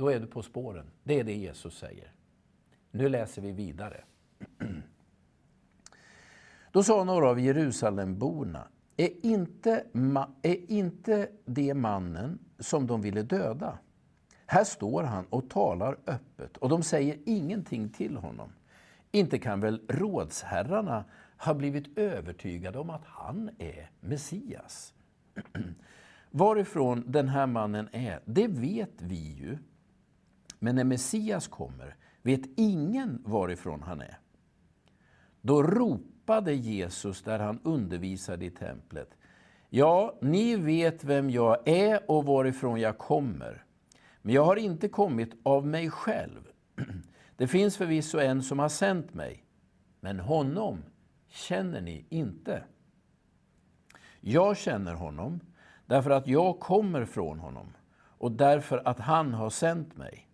då 0.00 0.08
är 0.08 0.20
du 0.20 0.26
på 0.26 0.42
spåren. 0.42 0.86
Det 1.04 1.20
är 1.20 1.24
det 1.24 1.34
Jesus 1.34 1.78
säger. 1.78 2.12
Nu 2.90 3.08
läser 3.08 3.42
vi 3.42 3.52
vidare. 3.52 4.04
Då 6.72 6.82
sa 6.82 7.04
några 7.04 7.28
av 7.28 7.40
Jerusalemborna, 7.40 8.68
är 8.96 9.26
inte, 9.26 9.84
är 10.42 10.70
inte 10.70 11.28
det 11.44 11.74
mannen 11.74 12.38
som 12.58 12.86
de 12.86 13.00
ville 13.00 13.22
döda? 13.22 13.78
Här 14.46 14.64
står 14.64 15.02
han 15.02 15.26
och 15.30 15.50
talar 15.50 15.96
öppet 16.06 16.56
och 16.56 16.68
de 16.68 16.82
säger 16.82 17.18
ingenting 17.26 17.88
till 17.88 18.16
honom. 18.16 18.52
Inte 19.10 19.38
kan 19.38 19.60
väl 19.60 19.80
rådsherrarna 19.88 21.04
ha 21.38 21.54
blivit 21.54 21.98
övertygade 21.98 22.78
om 22.78 22.90
att 22.90 23.04
han 23.04 23.50
är 23.58 23.90
Messias? 24.00 24.94
Varifrån 26.30 27.04
den 27.06 27.28
här 27.28 27.46
mannen 27.46 27.88
är, 27.92 28.20
det 28.24 28.46
vet 28.46 29.02
vi 29.02 29.34
ju. 29.34 29.58
Men 30.62 30.74
när 30.74 30.84
Messias 30.84 31.48
kommer 31.48 31.96
vet 32.22 32.40
ingen 32.56 33.22
varifrån 33.26 33.82
han 33.82 34.00
är. 34.00 34.18
Då 35.40 35.62
ropade 35.62 36.54
Jesus 36.54 37.22
där 37.22 37.38
han 37.38 37.60
undervisade 37.62 38.44
i 38.44 38.50
templet. 38.50 39.16
Ja, 39.68 40.18
ni 40.20 40.56
vet 40.56 41.04
vem 41.04 41.30
jag 41.30 41.68
är 41.68 42.10
och 42.10 42.24
varifrån 42.24 42.80
jag 42.80 42.98
kommer. 42.98 43.64
Men 44.22 44.34
jag 44.34 44.44
har 44.44 44.56
inte 44.56 44.88
kommit 44.88 45.34
av 45.42 45.66
mig 45.66 45.90
själv. 45.90 46.40
Det 47.36 47.46
finns 47.46 47.76
förvisso 47.76 48.18
en 48.18 48.42
som 48.42 48.58
har 48.58 48.68
sänt 48.68 49.14
mig, 49.14 49.44
men 50.00 50.20
honom 50.20 50.84
känner 51.28 51.80
ni 51.80 52.06
inte. 52.08 52.64
Jag 54.20 54.56
känner 54.56 54.94
honom 54.94 55.40
därför 55.86 56.10
att 56.10 56.26
jag 56.26 56.60
kommer 56.60 57.04
från 57.04 57.38
honom 57.38 57.76
och 57.92 58.32
därför 58.32 58.88
att 58.88 58.98
han 58.98 59.34
har 59.34 59.50
sänt 59.50 59.96
mig. 59.96 60.29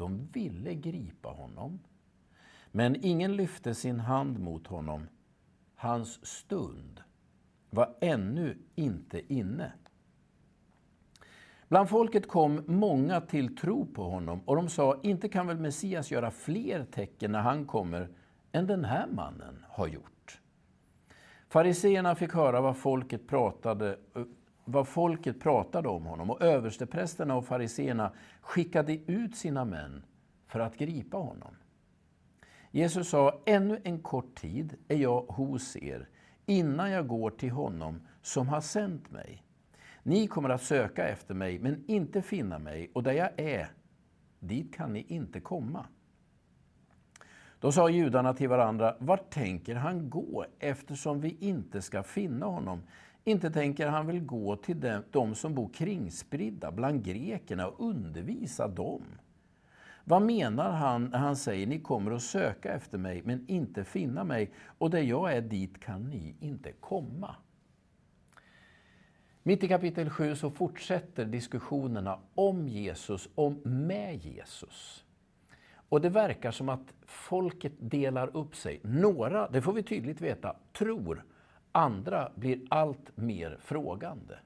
De 0.00 0.28
ville 0.32 0.74
gripa 0.74 1.28
honom, 1.28 1.80
men 2.72 2.96
ingen 3.04 3.36
lyfte 3.36 3.74
sin 3.74 4.00
hand 4.00 4.38
mot 4.38 4.66
honom. 4.66 5.08
Hans 5.74 6.26
stund 6.26 7.00
var 7.70 7.94
ännu 8.00 8.58
inte 8.74 9.34
inne. 9.34 9.72
Bland 11.68 11.88
folket 11.88 12.28
kom 12.28 12.62
många 12.66 13.20
till 13.20 13.56
tro 13.56 13.86
på 13.86 14.10
honom 14.10 14.40
och 14.44 14.56
de 14.56 14.68
sa, 14.68 15.00
inte 15.02 15.28
kan 15.28 15.46
väl 15.46 15.58
Messias 15.58 16.10
göra 16.10 16.30
fler 16.30 16.84
tecken 16.84 17.32
när 17.32 17.42
han 17.42 17.66
kommer 17.66 18.08
än 18.52 18.66
den 18.66 18.84
här 18.84 19.06
mannen 19.06 19.64
har 19.68 19.86
gjort. 19.86 20.40
Fariseerna 21.48 22.14
fick 22.14 22.32
höra 22.32 22.60
vad 22.60 22.76
folket 22.76 23.28
pratade 23.28 23.98
vad 24.64 24.88
folket 24.88 25.40
pratade 25.40 25.88
om 25.88 26.04
honom 26.06 26.30
och 26.30 26.42
översteprästerna 26.42 27.36
och 27.36 27.46
fariseerna 27.46 28.12
skickade 28.40 28.98
ut 29.12 29.36
sina 29.36 29.64
män 29.64 30.04
för 30.46 30.60
att 30.60 30.76
gripa 30.76 31.16
honom. 31.16 31.54
Jesus 32.70 33.08
sa, 33.08 33.42
ännu 33.46 33.80
en 33.84 33.98
kort 33.98 34.34
tid 34.34 34.74
är 34.88 34.96
jag 34.96 35.20
hos 35.20 35.76
er 35.76 36.08
innan 36.46 36.90
jag 36.90 37.06
går 37.06 37.30
till 37.30 37.50
honom 37.50 38.00
som 38.22 38.48
har 38.48 38.60
sänt 38.60 39.10
mig. 39.10 39.44
Ni 40.02 40.26
kommer 40.26 40.48
att 40.48 40.62
söka 40.62 41.08
efter 41.08 41.34
mig 41.34 41.58
men 41.58 41.84
inte 41.86 42.22
finna 42.22 42.58
mig 42.58 42.90
och 42.94 43.02
där 43.02 43.12
jag 43.12 43.40
är, 43.40 43.70
dit 44.38 44.74
kan 44.74 44.92
ni 44.92 45.04
inte 45.08 45.40
komma. 45.40 45.86
Då 47.60 47.72
sa 47.72 47.90
judarna 47.90 48.34
till 48.34 48.48
varandra, 48.48 48.96
vart 48.98 49.30
tänker 49.30 49.74
han 49.74 50.10
gå 50.10 50.44
eftersom 50.58 51.20
vi 51.20 51.36
inte 51.40 51.82
ska 51.82 52.02
finna 52.02 52.46
honom? 52.46 52.82
Inte 53.24 53.50
tänker 53.50 53.86
han 53.86 54.06
väl 54.06 54.20
gå 54.20 54.56
till 54.56 54.80
dem, 54.80 55.02
de 55.10 55.34
som 55.34 55.54
bor 55.54 55.68
kringspridda 55.68 56.70
bland 56.70 57.04
grekerna 57.04 57.66
och 57.68 57.88
undervisa 57.88 58.68
dem? 58.68 59.02
Vad 60.04 60.22
menar 60.22 60.72
han 60.72 61.04
när 61.04 61.18
han 61.18 61.36
säger 61.36 61.66
ni 61.66 61.80
kommer 61.80 62.10
att 62.10 62.22
söka 62.22 62.72
efter 62.72 62.98
mig 62.98 63.22
men 63.24 63.44
inte 63.48 63.84
finna 63.84 64.24
mig 64.24 64.50
och 64.78 64.90
där 64.90 65.02
jag 65.02 65.32
är 65.32 65.40
dit 65.40 65.80
kan 65.80 66.10
ni 66.10 66.34
inte 66.40 66.72
komma? 66.72 67.36
Mitt 69.42 69.64
i 69.64 69.68
kapitel 69.68 70.10
7 70.10 70.36
så 70.36 70.50
fortsätter 70.50 71.24
diskussionerna 71.24 72.18
om 72.34 72.68
Jesus 72.68 73.28
om 73.34 73.60
med 73.64 74.24
Jesus. 74.24 75.04
Och 75.72 76.00
det 76.00 76.08
verkar 76.08 76.50
som 76.50 76.68
att 76.68 76.94
folket 77.06 77.72
delar 77.78 78.36
upp 78.36 78.56
sig. 78.56 78.80
Några, 78.82 79.48
det 79.48 79.62
får 79.62 79.72
vi 79.72 79.82
tydligt 79.82 80.20
veta, 80.20 80.56
tror 80.72 81.24
Andra 81.72 82.32
blir 82.34 82.60
allt 82.68 83.16
mer 83.16 83.58
frågande. 83.60 84.38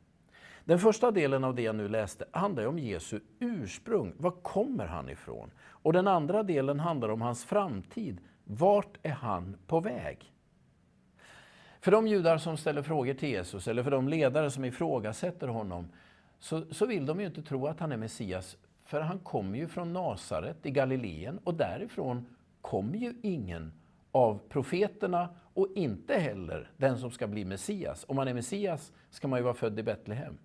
Den 0.64 0.78
första 0.78 1.10
delen 1.10 1.44
av 1.44 1.54
det 1.54 1.62
jag 1.62 1.76
nu 1.76 1.88
läste 1.88 2.24
handlar 2.32 2.66
om 2.66 2.78
Jesu 2.78 3.20
ursprung. 3.38 4.12
Var 4.16 4.30
kommer 4.30 4.86
han 4.86 5.08
ifrån? 5.08 5.50
Och 5.60 5.92
den 5.92 6.08
andra 6.08 6.42
delen 6.42 6.80
handlar 6.80 7.08
om 7.08 7.22
hans 7.22 7.44
framtid. 7.44 8.20
Vart 8.44 8.98
är 9.02 9.10
han 9.10 9.56
på 9.66 9.80
väg? 9.80 10.32
För 11.80 11.92
de 11.92 12.06
judar 12.06 12.38
som 12.38 12.56
ställer 12.56 12.82
frågor 12.82 13.14
till 13.14 13.28
Jesus, 13.28 13.68
eller 13.68 13.82
för 13.82 13.90
de 13.90 14.08
ledare 14.08 14.50
som 14.50 14.64
ifrågasätter 14.64 15.48
honom, 15.48 15.88
så, 16.38 16.74
så 16.74 16.86
vill 16.86 17.06
de 17.06 17.20
ju 17.20 17.26
inte 17.26 17.42
tro 17.42 17.66
att 17.66 17.80
han 17.80 17.92
är 17.92 17.96
Messias, 17.96 18.56
för 18.84 19.00
han 19.00 19.18
kommer 19.18 19.58
ju 19.58 19.68
från 19.68 19.92
Nasaret 19.92 20.66
i 20.66 20.70
Galileen 20.70 21.38
och 21.44 21.54
därifrån 21.54 22.26
kommer 22.60 22.98
ju 22.98 23.14
ingen 23.22 23.72
av 24.14 24.40
profeterna 24.48 25.28
och 25.54 25.68
inte 25.74 26.14
heller 26.14 26.70
den 26.76 26.98
som 26.98 27.10
ska 27.10 27.26
bli 27.26 27.44
Messias. 27.44 28.04
Om 28.08 28.16
man 28.16 28.28
är 28.28 28.34
Messias 28.34 28.92
ska 29.10 29.28
man 29.28 29.38
ju 29.38 29.42
vara 29.42 29.54
född 29.54 29.78
i 29.78 29.82
Betlehem. 29.82 30.38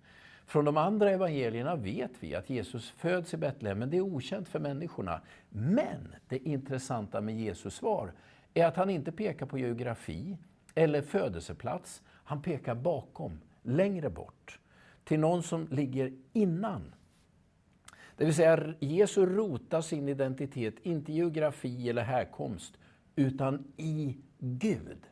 Från 0.46 0.64
de 0.64 0.76
andra 0.76 1.10
evangelierna 1.10 1.76
vet 1.76 2.10
vi 2.20 2.34
att 2.34 2.50
Jesus 2.50 2.90
föds 2.90 3.34
i 3.34 3.36
Betlehem, 3.36 3.78
men 3.78 3.90
det 3.90 3.96
är 3.96 4.00
okänt 4.00 4.48
för 4.48 4.58
människorna. 4.58 5.20
Men 5.48 6.14
det 6.28 6.48
intressanta 6.48 7.20
med 7.20 7.40
Jesus 7.40 7.74
svar 7.74 8.12
är 8.54 8.66
att 8.66 8.76
han 8.76 8.90
inte 8.90 9.12
pekar 9.12 9.46
på 9.46 9.58
geografi 9.58 10.38
eller 10.74 11.02
födelseplats. 11.02 12.02
Han 12.06 12.42
pekar 12.42 12.74
bakom, 12.74 13.40
längre 13.62 14.10
bort, 14.10 14.58
till 15.04 15.20
någon 15.20 15.42
som 15.42 15.68
ligger 15.70 16.12
innan. 16.32 16.94
Det 18.16 18.24
vill 18.24 18.34
säga, 18.34 18.74
Jesus 18.80 19.28
rotar 19.28 19.80
sin 19.80 20.08
identitet, 20.08 20.74
inte 20.82 21.12
geografi 21.12 21.90
eller 21.90 22.02
härkomst, 22.02 22.79
utan 23.20 23.64
i 23.76 24.16
Gud. 24.38 25.06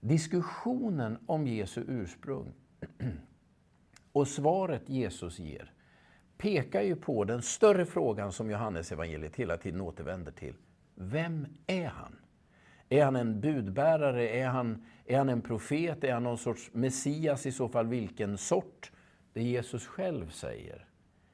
Diskussionen 0.00 1.18
om 1.26 1.46
Jesu 1.46 1.84
ursprung 1.88 2.52
och 4.12 4.28
svaret 4.28 4.88
Jesus 4.88 5.38
ger 5.38 5.72
pekar 6.38 6.82
ju 6.82 6.96
på 6.96 7.24
den 7.24 7.42
större 7.42 7.86
frågan 7.86 8.32
som 8.32 8.50
Johannes 8.50 8.92
evangeliet 8.92 9.36
hela 9.36 9.56
tiden 9.56 9.80
återvänder 9.80 10.32
till. 10.32 10.54
Vem 10.94 11.46
är 11.66 11.86
han? 11.86 12.16
Är 12.88 13.04
han 13.04 13.16
en 13.16 13.40
budbärare? 13.40 14.28
Är 14.28 14.48
han, 14.48 14.84
är 15.06 15.18
han 15.18 15.28
en 15.28 15.42
profet? 15.42 16.04
Är 16.04 16.12
han 16.12 16.22
någon 16.22 16.38
sorts 16.38 16.70
Messias? 16.72 17.46
I 17.46 17.52
så 17.52 17.68
fall 17.68 17.86
vilken 17.86 18.38
sort? 18.38 18.92
Det 19.32 19.42
Jesus 19.42 19.86
själv 19.86 20.30
säger 20.30 20.86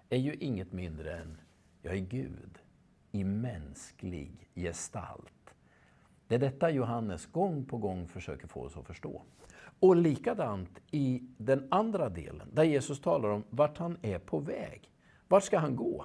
är 0.09 0.19
ju 0.19 0.35
inget 0.35 0.73
mindre 0.73 1.19
än 1.19 1.41
jag 1.83 1.95
är 1.95 2.01
Gud 2.01 2.59
i 3.13 3.25
mänsklig 3.25 4.51
gestalt. 4.55 5.38
Det 6.29 6.35
är 6.35 6.39
detta 6.39 6.71
Johannes 6.71 7.27
gång 7.27 7.65
på 7.65 7.77
gång 7.77 8.09
försöker 8.09 8.49
få 8.49 8.61
oss 8.61 8.77
att 8.77 8.87
förstå. 8.87 9.23
Och 9.81 9.97
likadant 9.97 10.81
i 10.91 11.23
den 11.37 11.67
andra 11.71 12.09
delen, 12.09 12.49
där 12.53 12.65
Jesus 12.65 13.01
talar 13.01 13.29
om 13.29 13.45
vart 13.51 13.79
han 13.79 13.97
är 14.03 14.19
på 14.19 14.39
väg. 14.39 14.91
Vart 15.29 15.45
ska 15.45 15.59
han 15.59 15.77
gå? 15.77 16.05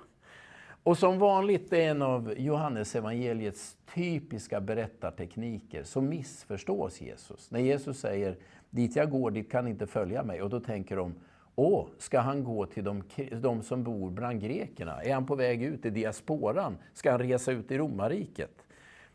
Och 0.84 0.98
som 0.98 1.20
vanligt 1.20 1.74
är 1.74 1.90
en 1.90 2.02
av 2.02 2.34
Johannes 2.38 2.96
evangeliets 2.96 3.78
typiska 3.94 4.62
berättartekniker 4.62 5.84
så 5.84 6.02
missförstås 6.02 7.02
Jesus. 7.02 7.52
När 7.52 7.60
Jesus 7.60 8.00
säger 8.00 8.38
dit 8.70 8.96
jag 8.96 9.10
går, 9.10 9.32
dit 9.32 9.52
kan 9.52 9.68
inte 9.68 9.88
följa 9.88 10.24
mig. 10.24 10.42
Och 10.42 10.50
då 10.50 10.60
tänker 10.60 10.96
de, 10.96 11.16
åh, 11.56 11.88
ska 11.98 12.20
han 12.20 12.44
gå 12.44 12.66
till 12.66 12.84
de, 12.84 13.04
de 13.42 13.62
som 13.62 13.84
bor 13.84 14.12
bland 14.12 14.42
grekerna? 14.42 15.04
Är 15.04 15.14
han 15.14 15.26
på 15.26 15.36
väg 15.36 15.64
ut 15.64 15.86
i 15.86 15.90
diasporan? 15.90 16.78
Ska 16.94 17.12
han 17.12 17.20
resa 17.20 17.52
ut 17.52 17.72
i 17.72 17.78
romarriket? 17.78 18.63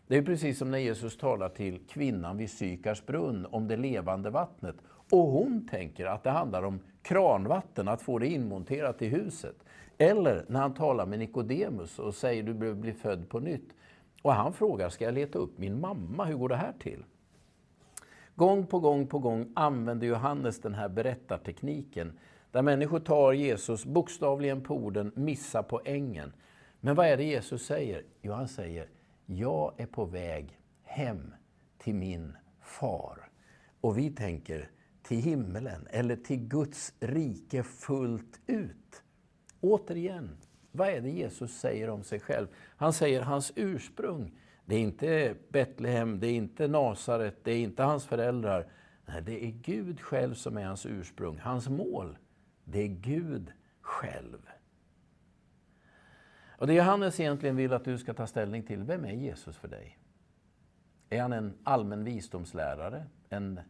Det 0.08 0.16
är 0.16 0.22
precis 0.22 0.58
som 0.58 0.70
när 0.70 0.78
Jesus 0.78 1.16
talar 1.16 1.48
till 1.48 1.80
kvinnan 1.88 2.36
vid 2.36 2.50
Sykars 2.50 3.06
brunn 3.06 3.46
om 3.50 3.68
det 3.68 3.76
levande 3.76 4.30
vattnet. 4.30 4.76
Och 5.10 5.22
hon 5.22 5.68
tänker 5.68 6.06
att 6.06 6.22
det 6.22 6.30
handlar 6.30 6.62
om 6.62 6.80
kranvatten, 7.02 7.88
att 7.88 8.02
få 8.02 8.18
det 8.18 8.26
inmonterat 8.26 9.02
i 9.02 9.06
huset. 9.06 9.56
Eller 9.98 10.44
när 10.48 10.60
han 10.60 10.74
talar 10.74 11.06
med 11.06 11.18
Nikodemus 11.18 11.98
och 11.98 12.14
säger 12.14 12.42
du 12.42 12.54
behöver 12.54 12.80
bli 12.80 12.92
född 12.92 13.28
på 13.28 13.40
nytt. 13.40 13.68
Och 14.22 14.32
han 14.32 14.52
frågar, 14.52 14.88
ska 14.88 15.04
jag 15.04 15.14
leta 15.14 15.38
upp 15.38 15.58
min 15.58 15.80
mamma? 15.80 16.24
Hur 16.24 16.36
går 16.36 16.48
det 16.48 16.56
här 16.56 16.74
till? 16.78 17.04
Gång 18.34 18.66
på 18.66 18.80
gång 18.80 19.06
på 19.06 19.18
gång 19.18 19.52
använder 19.56 20.06
Johannes 20.06 20.60
den 20.60 20.74
här 20.74 20.88
berättartekniken 20.88 22.18
där 22.50 22.62
människor 22.62 23.00
tar 23.00 23.32
Jesus 23.32 23.84
bokstavligen 23.84 24.60
på 24.60 24.74
orden, 24.74 25.12
missar 25.14 25.62
poängen. 25.62 26.32
Men 26.80 26.94
vad 26.94 27.06
är 27.06 27.16
det 27.16 27.24
Jesus 27.24 27.66
säger? 27.66 28.02
Jo, 28.22 28.32
han 28.32 28.48
säger 28.48 28.86
jag 29.30 29.80
är 29.80 29.86
på 29.86 30.04
väg 30.04 30.60
hem 30.82 31.34
till 31.78 31.94
min 31.94 32.36
far. 32.62 33.28
Och 33.80 33.98
vi 33.98 34.10
tänker 34.10 34.70
till 35.02 35.16
himmelen 35.16 35.86
eller 35.90 36.16
till 36.16 36.48
Guds 36.48 36.94
rike 37.00 37.62
fullt 37.62 38.40
ut. 38.46 39.02
Återigen, 39.60 40.36
vad 40.72 40.88
är 40.88 41.00
det 41.00 41.10
Jesus 41.10 41.58
säger 41.58 41.90
om 41.90 42.04
sig 42.04 42.20
själv? 42.20 42.46
Han 42.76 42.92
säger 42.92 43.22
hans 43.22 43.52
ursprung. 43.56 44.38
Det 44.64 44.74
är 44.74 44.80
inte 44.80 45.34
Betlehem, 45.48 46.20
det 46.20 46.26
är 46.26 46.34
inte 46.34 46.68
Nasaret, 46.68 47.44
det 47.44 47.52
är 47.52 47.58
inte 47.58 47.82
hans 47.82 48.06
föräldrar. 48.06 48.70
Nej, 49.06 49.22
det 49.22 49.44
är 49.44 49.50
Gud 49.50 50.00
själv 50.00 50.34
som 50.34 50.56
är 50.56 50.64
hans 50.64 50.86
ursprung. 50.86 51.38
Hans 51.38 51.68
mål, 51.68 52.18
det 52.64 52.80
är 52.80 52.88
Gud 52.88 53.52
själv. 53.80 54.48
Och 56.58 56.66
det 56.66 56.74
Johannes 56.74 57.20
egentligen 57.20 57.56
vill 57.56 57.72
att 57.72 57.84
du 57.84 57.98
ska 57.98 58.14
ta 58.14 58.26
ställning 58.26 58.62
till, 58.62 58.82
vem 58.82 59.04
är 59.04 59.12
Jesus 59.12 59.56
för 59.56 59.68
dig? 59.68 59.98
Är 61.10 61.22
han 61.22 61.32
en 61.32 61.58
allmän 61.64 62.04
visdomslärare, 62.04 63.06
en, 63.28 63.60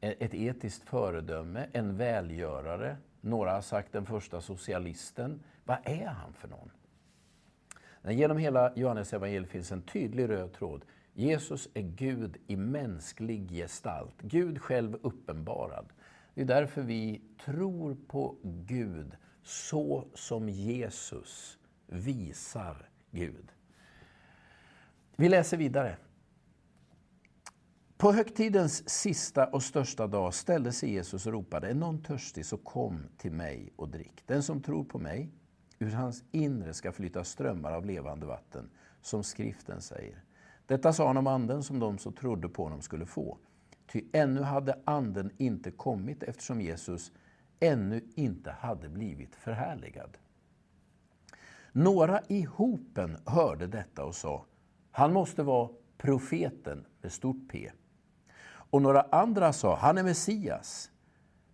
ett 0.00 0.34
etiskt 0.34 0.88
föredöme, 0.88 1.66
en 1.72 1.96
välgörare? 1.96 2.96
Några 3.20 3.52
har 3.52 3.60
sagt 3.60 3.92
den 3.92 4.06
första 4.06 4.40
socialisten. 4.40 5.42
Vad 5.64 5.78
är 5.84 6.06
han 6.06 6.32
för 6.32 6.48
någon? 6.48 6.70
Genom 8.14 8.38
hela 8.38 8.72
Johannes 8.76 9.12
evangeliet 9.12 9.50
finns 9.50 9.72
en 9.72 9.82
tydlig 9.82 10.28
röd 10.28 10.52
tråd. 10.52 10.84
Jesus 11.12 11.68
är 11.74 11.82
Gud 11.82 12.36
i 12.46 12.56
mänsklig 12.56 13.50
gestalt, 13.50 14.22
Gud 14.22 14.60
själv 14.60 14.98
uppenbarad. 15.02 15.86
Det 16.34 16.40
är 16.40 16.46
därför 16.46 16.82
vi 16.82 17.22
tror 17.44 17.96
på 18.08 18.36
Gud 18.42 19.16
så 19.42 20.04
som 20.14 20.48
Jesus 20.48 21.59
visar 21.90 22.88
Gud. 23.10 23.52
Vi 25.16 25.28
läser 25.28 25.56
vidare. 25.56 25.96
På 27.96 28.12
högtidens 28.12 28.88
sista 28.88 29.46
och 29.46 29.62
största 29.62 30.06
dag 30.06 30.34
ställde 30.34 30.72
sig 30.72 30.90
Jesus 30.90 31.26
och 31.26 31.32
ropade, 31.32 31.68
är 31.68 31.74
någon 31.74 32.02
törstig 32.02 32.46
så 32.46 32.56
kom 32.56 33.06
till 33.16 33.32
mig 33.32 33.72
och 33.76 33.88
drick. 33.88 34.22
Den 34.26 34.42
som 34.42 34.62
tror 34.62 34.84
på 34.84 34.98
mig, 34.98 35.30
ur 35.78 35.90
hans 35.90 36.24
inre 36.30 36.74
ska 36.74 36.92
flyta 36.92 37.24
strömmar 37.24 37.72
av 37.72 37.86
levande 37.86 38.26
vatten, 38.26 38.70
som 39.02 39.24
skriften 39.24 39.80
säger. 39.80 40.24
Detta 40.66 40.92
sa 40.92 41.06
han 41.06 41.16
om 41.16 41.26
anden 41.26 41.62
som 41.62 41.78
de 41.78 41.98
som 41.98 42.12
trodde 42.12 42.48
på 42.48 42.62
honom 42.62 42.82
skulle 42.82 43.06
få. 43.06 43.38
Ty 43.92 44.04
ännu 44.12 44.42
hade 44.42 44.78
anden 44.84 45.30
inte 45.38 45.70
kommit 45.70 46.22
eftersom 46.22 46.60
Jesus 46.60 47.12
ännu 47.60 48.00
inte 48.14 48.50
hade 48.50 48.88
blivit 48.88 49.36
förhärligad. 49.36 50.18
Några 51.72 52.20
i 52.28 52.42
hopen 52.42 53.16
hörde 53.26 53.66
detta 53.66 54.04
och 54.04 54.14
sa, 54.14 54.44
han 54.90 55.12
måste 55.12 55.42
vara 55.42 55.68
profeten 55.98 56.86
med 57.02 57.12
stort 57.12 57.48
P. 57.52 57.70
Och 58.70 58.82
några 58.82 59.00
andra 59.00 59.52
sa, 59.52 59.76
han 59.76 59.98
är 59.98 60.02
Messias. 60.02 60.90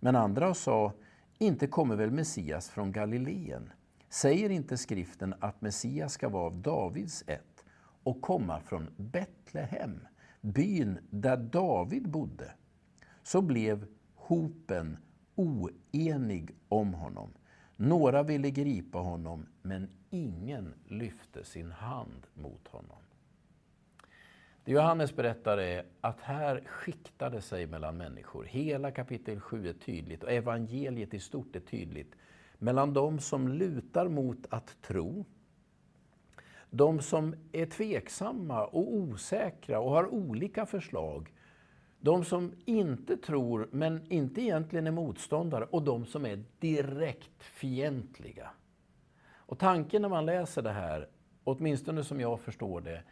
Men 0.00 0.16
andra 0.16 0.55
sa, 0.55 0.92
inte 1.38 1.66
kommer 1.66 1.96
väl 1.96 2.11
Messias 2.11 2.70
från 2.70 2.92
Galileen? 2.92 3.72
Säger 4.09 4.50
inte 4.50 4.76
skriften 4.76 5.35
att 5.40 5.61
Messias 5.61 6.12
ska 6.12 6.29
vara 6.29 6.46
av 6.46 6.57
Davids 6.57 7.24
ett 7.26 7.64
och 8.02 8.22
komma 8.22 8.61
från 8.61 8.90
Betlehem, 8.96 10.07
byn 10.40 10.98
där 11.11 11.37
David 11.37 12.09
bodde? 12.09 12.52
Så 13.22 13.42
blev 13.42 13.87
hopen 14.14 14.98
oenig 15.35 16.55
om 16.68 16.94
honom. 16.94 17.31
Några 17.76 18.22
ville 18.22 18.50
gripa 18.50 18.98
honom, 18.98 19.46
men 19.62 19.88
ingen 20.10 20.74
lyfte 20.88 21.44
sin 21.44 21.70
hand 21.72 22.26
mot 22.34 22.68
honom. 22.68 22.98
Det 24.64 24.72
Johannes 24.72 25.16
berättar 25.16 25.58
är 25.58 25.84
att 26.00 26.20
här 26.20 26.62
skiktade 26.66 27.40
sig 27.40 27.66
mellan 27.66 27.96
människor. 27.96 28.44
Hela 28.44 28.90
kapitel 28.90 29.40
7 29.40 29.68
är 29.68 29.72
tydligt 29.72 30.24
och 30.24 30.32
evangeliet 30.32 31.14
i 31.14 31.20
stort 31.20 31.56
är 31.56 31.60
tydligt. 31.60 32.14
Mellan 32.58 32.94
de 32.94 33.18
som 33.18 33.48
lutar 33.48 34.08
mot 34.08 34.46
att 34.50 34.82
tro, 34.82 35.24
de 36.70 37.00
som 37.00 37.34
är 37.52 37.66
tveksamma 37.66 38.64
och 38.66 38.94
osäkra 38.94 39.80
och 39.80 39.90
har 39.90 40.14
olika 40.14 40.66
förslag 40.66 41.32
de 42.07 42.25
som 42.25 42.53
inte 42.64 43.16
tror, 43.16 43.69
men 43.73 44.12
inte 44.12 44.40
egentligen 44.40 44.87
är 44.87 44.90
motståndare, 44.90 45.64
och 45.64 45.83
de 45.83 46.07
som 46.07 46.27
är 46.27 46.45
direkt 46.59 47.42
fientliga. 47.42 48.51
Och 49.29 49.59
tanken 49.59 50.03
när 50.03 50.09
man 50.09 50.27
läser 50.27 50.62
det 50.62 50.73
här, 50.73 51.09
åtminstone 51.45 52.05
som 52.05 52.21
jag 52.21 52.40
förstår 52.40 52.81
det, 52.81 53.03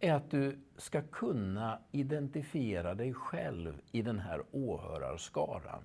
är 0.00 0.12
att 0.12 0.30
du 0.30 0.58
ska 0.76 1.02
kunna 1.02 1.78
identifiera 1.92 2.94
dig 2.94 3.14
själv 3.14 3.80
i 3.92 4.02
den 4.02 4.18
här 4.18 4.42
åhörarskaran. 4.50 5.84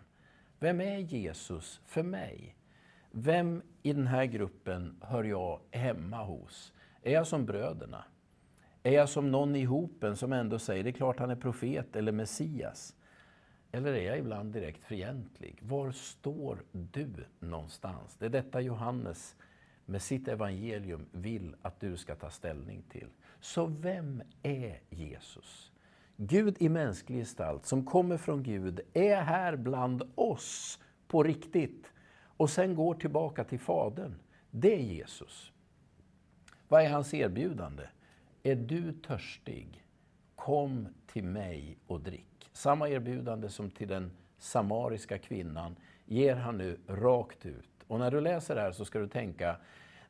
Vem 0.60 0.82
är 0.82 0.98
Jesus 0.98 1.82
för 1.86 2.04
mig? 2.04 2.56
Vem 3.12 3.62
i 3.84 3.94
den 3.94 4.08
här 4.08 4.26
gruppen 4.26 5.02
hör 5.02 5.24
jag 5.24 5.60
hemma 5.72 6.24
hos? 6.24 6.74
Är 7.02 7.14
jag 7.14 7.28
som 7.28 7.46
bröderna? 7.46 8.04
Är 8.88 8.92
jag 8.92 9.10
som 9.10 9.32
någon 9.32 9.56
i 9.56 9.64
hopen 9.64 10.16
som 10.16 10.34
ändå 10.34 10.60
säger, 10.60 10.84
det 10.84 10.90
är 10.90 10.92
klart 10.92 11.20
han 11.20 11.30
är 11.30 11.36
profet 11.36 11.96
eller 11.96 12.12
Messias. 12.12 12.96
Eller 13.72 13.94
är 13.94 14.02
jag 14.02 14.18
ibland 14.18 14.54
direkt 14.54 14.84
fientlig? 14.84 15.60
Var 15.62 15.92
står 15.92 16.64
du 16.72 17.10
någonstans? 17.40 18.16
Det 18.20 18.26
är 18.26 18.30
detta 18.30 18.62
Johannes 18.62 19.36
med 19.86 20.02
sitt 20.02 20.28
evangelium 20.28 21.06
vill 21.12 21.56
att 21.62 21.80
du 21.80 21.98
ska 21.98 22.16
ta 22.16 22.30
ställning 22.30 22.84
till. 22.90 23.08
Så 23.40 23.66
vem 23.66 24.24
är 24.44 24.80
Jesus? 24.90 25.72
Gud 26.16 26.56
i 26.60 26.70
mänsklig 26.70 27.18
gestalt, 27.18 27.66
som 27.66 27.86
kommer 27.86 28.18
från 28.18 28.44
Gud, 28.44 28.80
är 28.94 29.22
här 29.22 29.56
bland 29.56 30.12
oss 30.16 30.80
på 31.08 31.24
riktigt 31.24 31.92
och 32.38 32.50
sen 32.50 32.76
går 32.76 32.94
tillbaka 32.94 33.44
till 33.44 33.60
Fadern. 33.60 34.16
Det 34.52 34.74
är 34.74 34.84
Jesus. 34.84 35.52
Vad 36.68 36.82
är 36.82 36.90
hans 36.90 37.14
erbjudande? 37.14 37.84
Är 38.48 38.56
du 38.56 38.92
törstig? 38.92 39.84
Kom 40.36 40.88
till 41.08 41.24
mig 41.24 41.78
och 41.88 42.02
drick. 42.02 42.50
Samma 42.54 42.90
erbjudande 42.90 43.50
som 43.50 43.72
till 43.72 43.88
den 43.88 44.12
samariska 44.38 45.18
kvinnan 45.18 45.76
ger 46.06 46.36
han 46.36 46.58
nu 46.58 46.80
rakt 46.88 47.46
ut. 47.46 47.70
Och 47.88 48.00
när 48.00 48.12
du 48.12 48.22
läser 48.22 48.56
det 48.56 48.62
här 48.62 48.72
så 48.72 48.86
ska 48.86 49.00
du 49.00 49.08
tänka, 49.08 49.58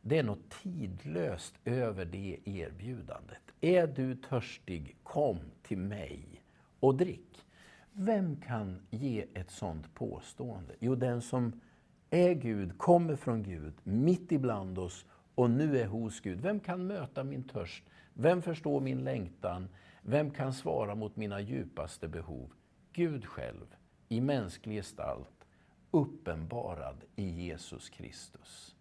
det 0.01 0.17
är 0.17 0.23
något 0.23 0.49
tidlöst 0.63 1.55
över 1.65 2.05
det 2.05 2.39
erbjudandet. 2.45 3.41
Är 3.61 3.87
du 3.87 4.15
törstig, 4.15 4.95
kom 5.03 5.39
till 5.61 5.77
mig 5.77 6.43
och 6.79 6.95
drick. 6.95 7.45
Vem 7.91 8.35
kan 8.35 8.81
ge 8.89 9.25
ett 9.33 9.51
sådant 9.51 9.93
påstående? 9.93 10.73
Jo, 10.79 10.95
den 10.95 11.21
som 11.21 11.61
är 12.09 12.33
Gud, 12.33 12.77
kommer 12.77 13.15
från 13.15 13.43
Gud, 13.43 13.73
mitt 13.83 14.31
ibland 14.31 14.79
oss 14.79 15.05
och 15.37 15.49
nu 15.49 15.79
är 15.79 15.87
hos 15.87 16.19
Gud. 16.19 16.41
Vem 16.41 16.59
kan 16.59 16.87
möta 16.87 17.23
min 17.23 17.43
törst? 17.43 17.83
Vem 18.13 18.41
förstår 18.41 18.81
min 18.81 19.03
längtan? 19.03 19.69
Vem 20.01 20.31
kan 20.31 20.53
svara 20.53 20.95
mot 20.95 21.15
mina 21.15 21.41
djupaste 21.41 22.07
behov? 22.07 22.51
Gud 22.93 23.25
själv, 23.25 23.75
i 24.07 24.21
mänsklig 24.21 24.75
gestalt, 24.75 25.45
uppenbarad 25.91 27.03
i 27.15 27.29
Jesus 27.29 27.89
Kristus. 27.89 28.75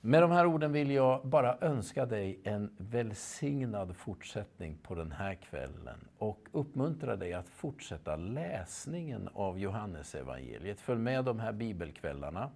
Med 0.00 0.22
de 0.22 0.30
här 0.30 0.46
orden 0.46 0.72
vill 0.72 0.90
jag 0.90 1.26
bara 1.26 1.58
önska 1.60 2.06
dig 2.06 2.40
en 2.44 2.76
välsignad 2.78 3.96
fortsättning 3.96 4.78
på 4.82 4.94
den 4.94 5.12
här 5.12 5.34
kvällen 5.34 6.08
och 6.18 6.48
uppmuntra 6.52 7.16
dig 7.16 7.32
att 7.32 7.48
fortsätta 7.48 8.16
läsningen 8.16 9.28
av 9.32 9.58
Johannesevangeliet. 9.58 10.80
Följ 10.80 11.00
med 11.00 11.24
de 11.24 11.40
här 11.40 11.52
bibelkvällarna. 11.52 12.50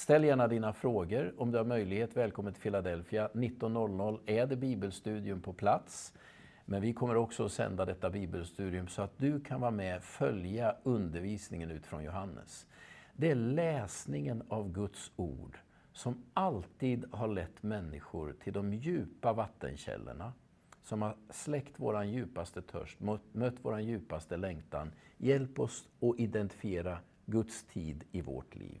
Ställ 0.00 0.24
gärna 0.24 0.48
dina 0.48 0.72
frågor. 0.72 1.34
Om 1.36 1.50
du 1.50 1.58
har 1.58 1.64
möjlighet, 1.64 2.16
välkommen 2.16 2.52
till 2.52 2.62
Philadelphia. 2.62 3.28
19.00 3.34 4.18
är 4.26 4.46
det 4.46 4.56
bibelstudium 4.56 5.40
på 5.40 5.52
plats. 5.52 6.12
Men 6.64 6.82
vi 6.82 6.92
kommer 6.92 7.16
också 7.16 7.44
att 7.44 7.52
sända 7.52 7.84
detta 7.84 8.10
bibelstudium 8.10 8.88
så 8.88 9.02
att 9.02 9.18
du 9.18 9.40
kan 9.40 9.60
vara 9.60 9.70
med 9.70 9.96
och 9.96 10.02
följa 10.02 10.76
undervisningen 10.82 11.70
utifrån 11.70 12.04
Johannes. 12.04 12.66
Det 13.14 13.30
är 13.30 13.34
läsningen 13.34 14.42
av 14.48 14.72
Guds 14.72 15.12
ord 15.16 15.58
som 15.92 16.24
alltid 16.34 17.04
har 17.12 17.28
lett 17.28 17.62
människor 17.62 18.34
till 18.44 18.52
de 18.52 18.74
djupa 18.74 19.32
vattenkällorna, 19.32 20.32
som 20.82 21.02
har 21.02 21.16
släckt 21.30 21.74
vår 21.76 22.04
djupaste 22.04 22.62
törst, 22.62 22.98
mött 23.32 23.56
vår 23.62 23.80
djupaste 23.80 24.36
längtan. 24.36 24.92
Hjälp 25.16 25.58
oss 25.58 25.88
att 26.00 26.20
identifiera 26.20 26.98
Guds 27.26 27.64
tid 27.64 28.04
i 28.12 28.20
vårt 28.20 28.54
liv. 28.54 28.80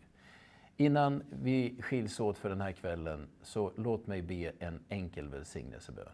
Innan 0.80 1.22
vi 1.30 1.76
skiljs 1.80 2.20
åt 2.20 2.38
för 2.38 2.48
den 2.48 2.60
här 2.60 2.72
kvällen, 2.72 3.28
så 3.42 3.72
låt 3.76 4.06
mig 4.06 4.22
be 4.22 4.52
en 4.58 4.80
enkel 4.88 5.28
välsignelsebön. 5.28 6.12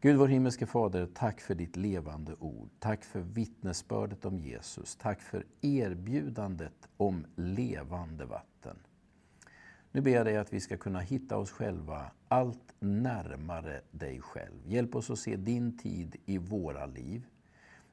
Gud, 0.00 0.16
vår 0.16 0.28
himmelske 0.28 0.66
Fader, 0.66 1.08
tack 1.14 1.40
för 1.40 1.54
ditt 1.54 1.76
levande 1.76 2.34
ord. 2.34 2.68
Tack 2.78 3.04
för 3.04 3.20
vittnesbördet 3.20 4.24
om 4.24 4.38
Jesus. 4.38 4.96
Tack 4.96 5.20
för 5.20 5.46
erbjudandet 5.60 6.88
om 6.96 7.26
levande 7.36 8.24
vatten. 8.24 8.76
Nu 9.92 10.00
ber 10.00 10.10
jag 10.10 10.26
dig 10.26 10.36
att 10.36 10.52
vi 10.52 10.60
ska 10.60 10.76
kunna 10.76 11.00
hitta 11.00 11.36
oss 11.36 11.50
själva 11.50 12.10
allt 12.28 12.74
närmare 12.80 13.80
dig 13.90 14.20
själv. 14.20 14.66
Hjälp 14.66 14.94
oss 14.94 15.10
att 15.10 15.18
se 15.18 15.36
din 15.36 15.78
tid 15.78 16.16
i 16.26 16.38
våra 16.38 16.86
liv. 16.86 17.26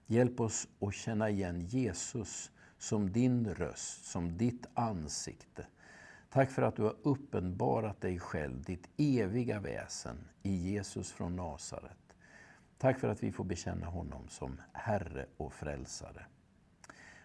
Hjälp 0.05 0.39
oss 0.39 0.67
att 0.79 0.93
känna 0.93 1.29
igen 1.29 1.61
Jesus 1.61 2.51
som 2.77 3.11
din 3.11 3.53
röst, 3.53 4.05
som 4.05 4.37
ditt 4.37 4.65
ansikte. 4.73 5.67
Tack 6.29 6.51
för 6.51 6.61
att 6.61 6.75
du 6.75 6.83
har 6.83 6.95
uppenbarat 7.03 8.01
dig 8.01 8.19
själv, 8.19 8.63
ditt 8.63 8.89
eviga 8.97 9.59
väsen, 9.59 10.17
i 10.43 10.55
Jesus 10.55 11.11
från 11.11 11.35
Nasaret. 11.35 12.15
Tack 12.77 12.99
för 12.99 13.07
att 13.07 13.23
vi 13.23 13.31
får 13.31 13.43
bekänna 13.43 13.85
honom 13.85 14.27
som 14.29 14.61
Herre 14.73 15.25
och 15.37 15.53
Frälsare. 15.53 16.25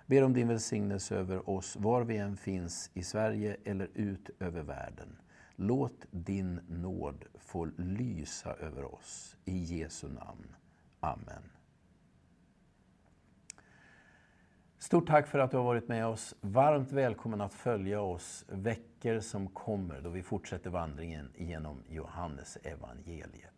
Ber 0.06 0.24
om 0.24 0.32
din 0.32 0.48
välsignelse 0.48 1.16
över 1.16 1.50
oss 1.50 1.76
var 1.76 2.04
vi 2.04 2.16
än 2.16 2.36
finns 2.36 2.90
i 2.94 3.02
Sverige 3.02 3.56
eller 3.64 3.90
ut 3.94 4.30
över 4.40 4.62
världen. 4.62 5.16
Låt 5.56 6.06
din 6.10 6.60
nåd 6.68 7.24
få 7.34 7.64
lysa 7.76 8.54
över 8.54 8.94
oss. 8.94 9.36
I 9.44 9.56
Jesu 9.56 10.08
namn. 10.08 10.54
Amen. 11.00 11.59
Stort 14.82 15.06
tack 15.06 15.26
för 15.26 15.38
att 15.38 15.50
du 15.50 15.56
har 15.56 15.64
varit 15.64 15.88
med 15.88 16.06
oss. 16.06 16.34
Varmt 16.40 16.92
välkommen 16.92 17.40
att 17.40 17.54
följa 17.54 18.00
oss 18.00 18.44
veckor 18.48 19.20
som 19.20 19.48
kommer 19.48 20.00
då 20.00 20.10
vi 20.10 20.22
fortsätter 20.22 20.70
vandringen 20.70 21.32
genom 21.36 21.82
Johannes 21.88 22.58
evangeliet. 22.62 23.49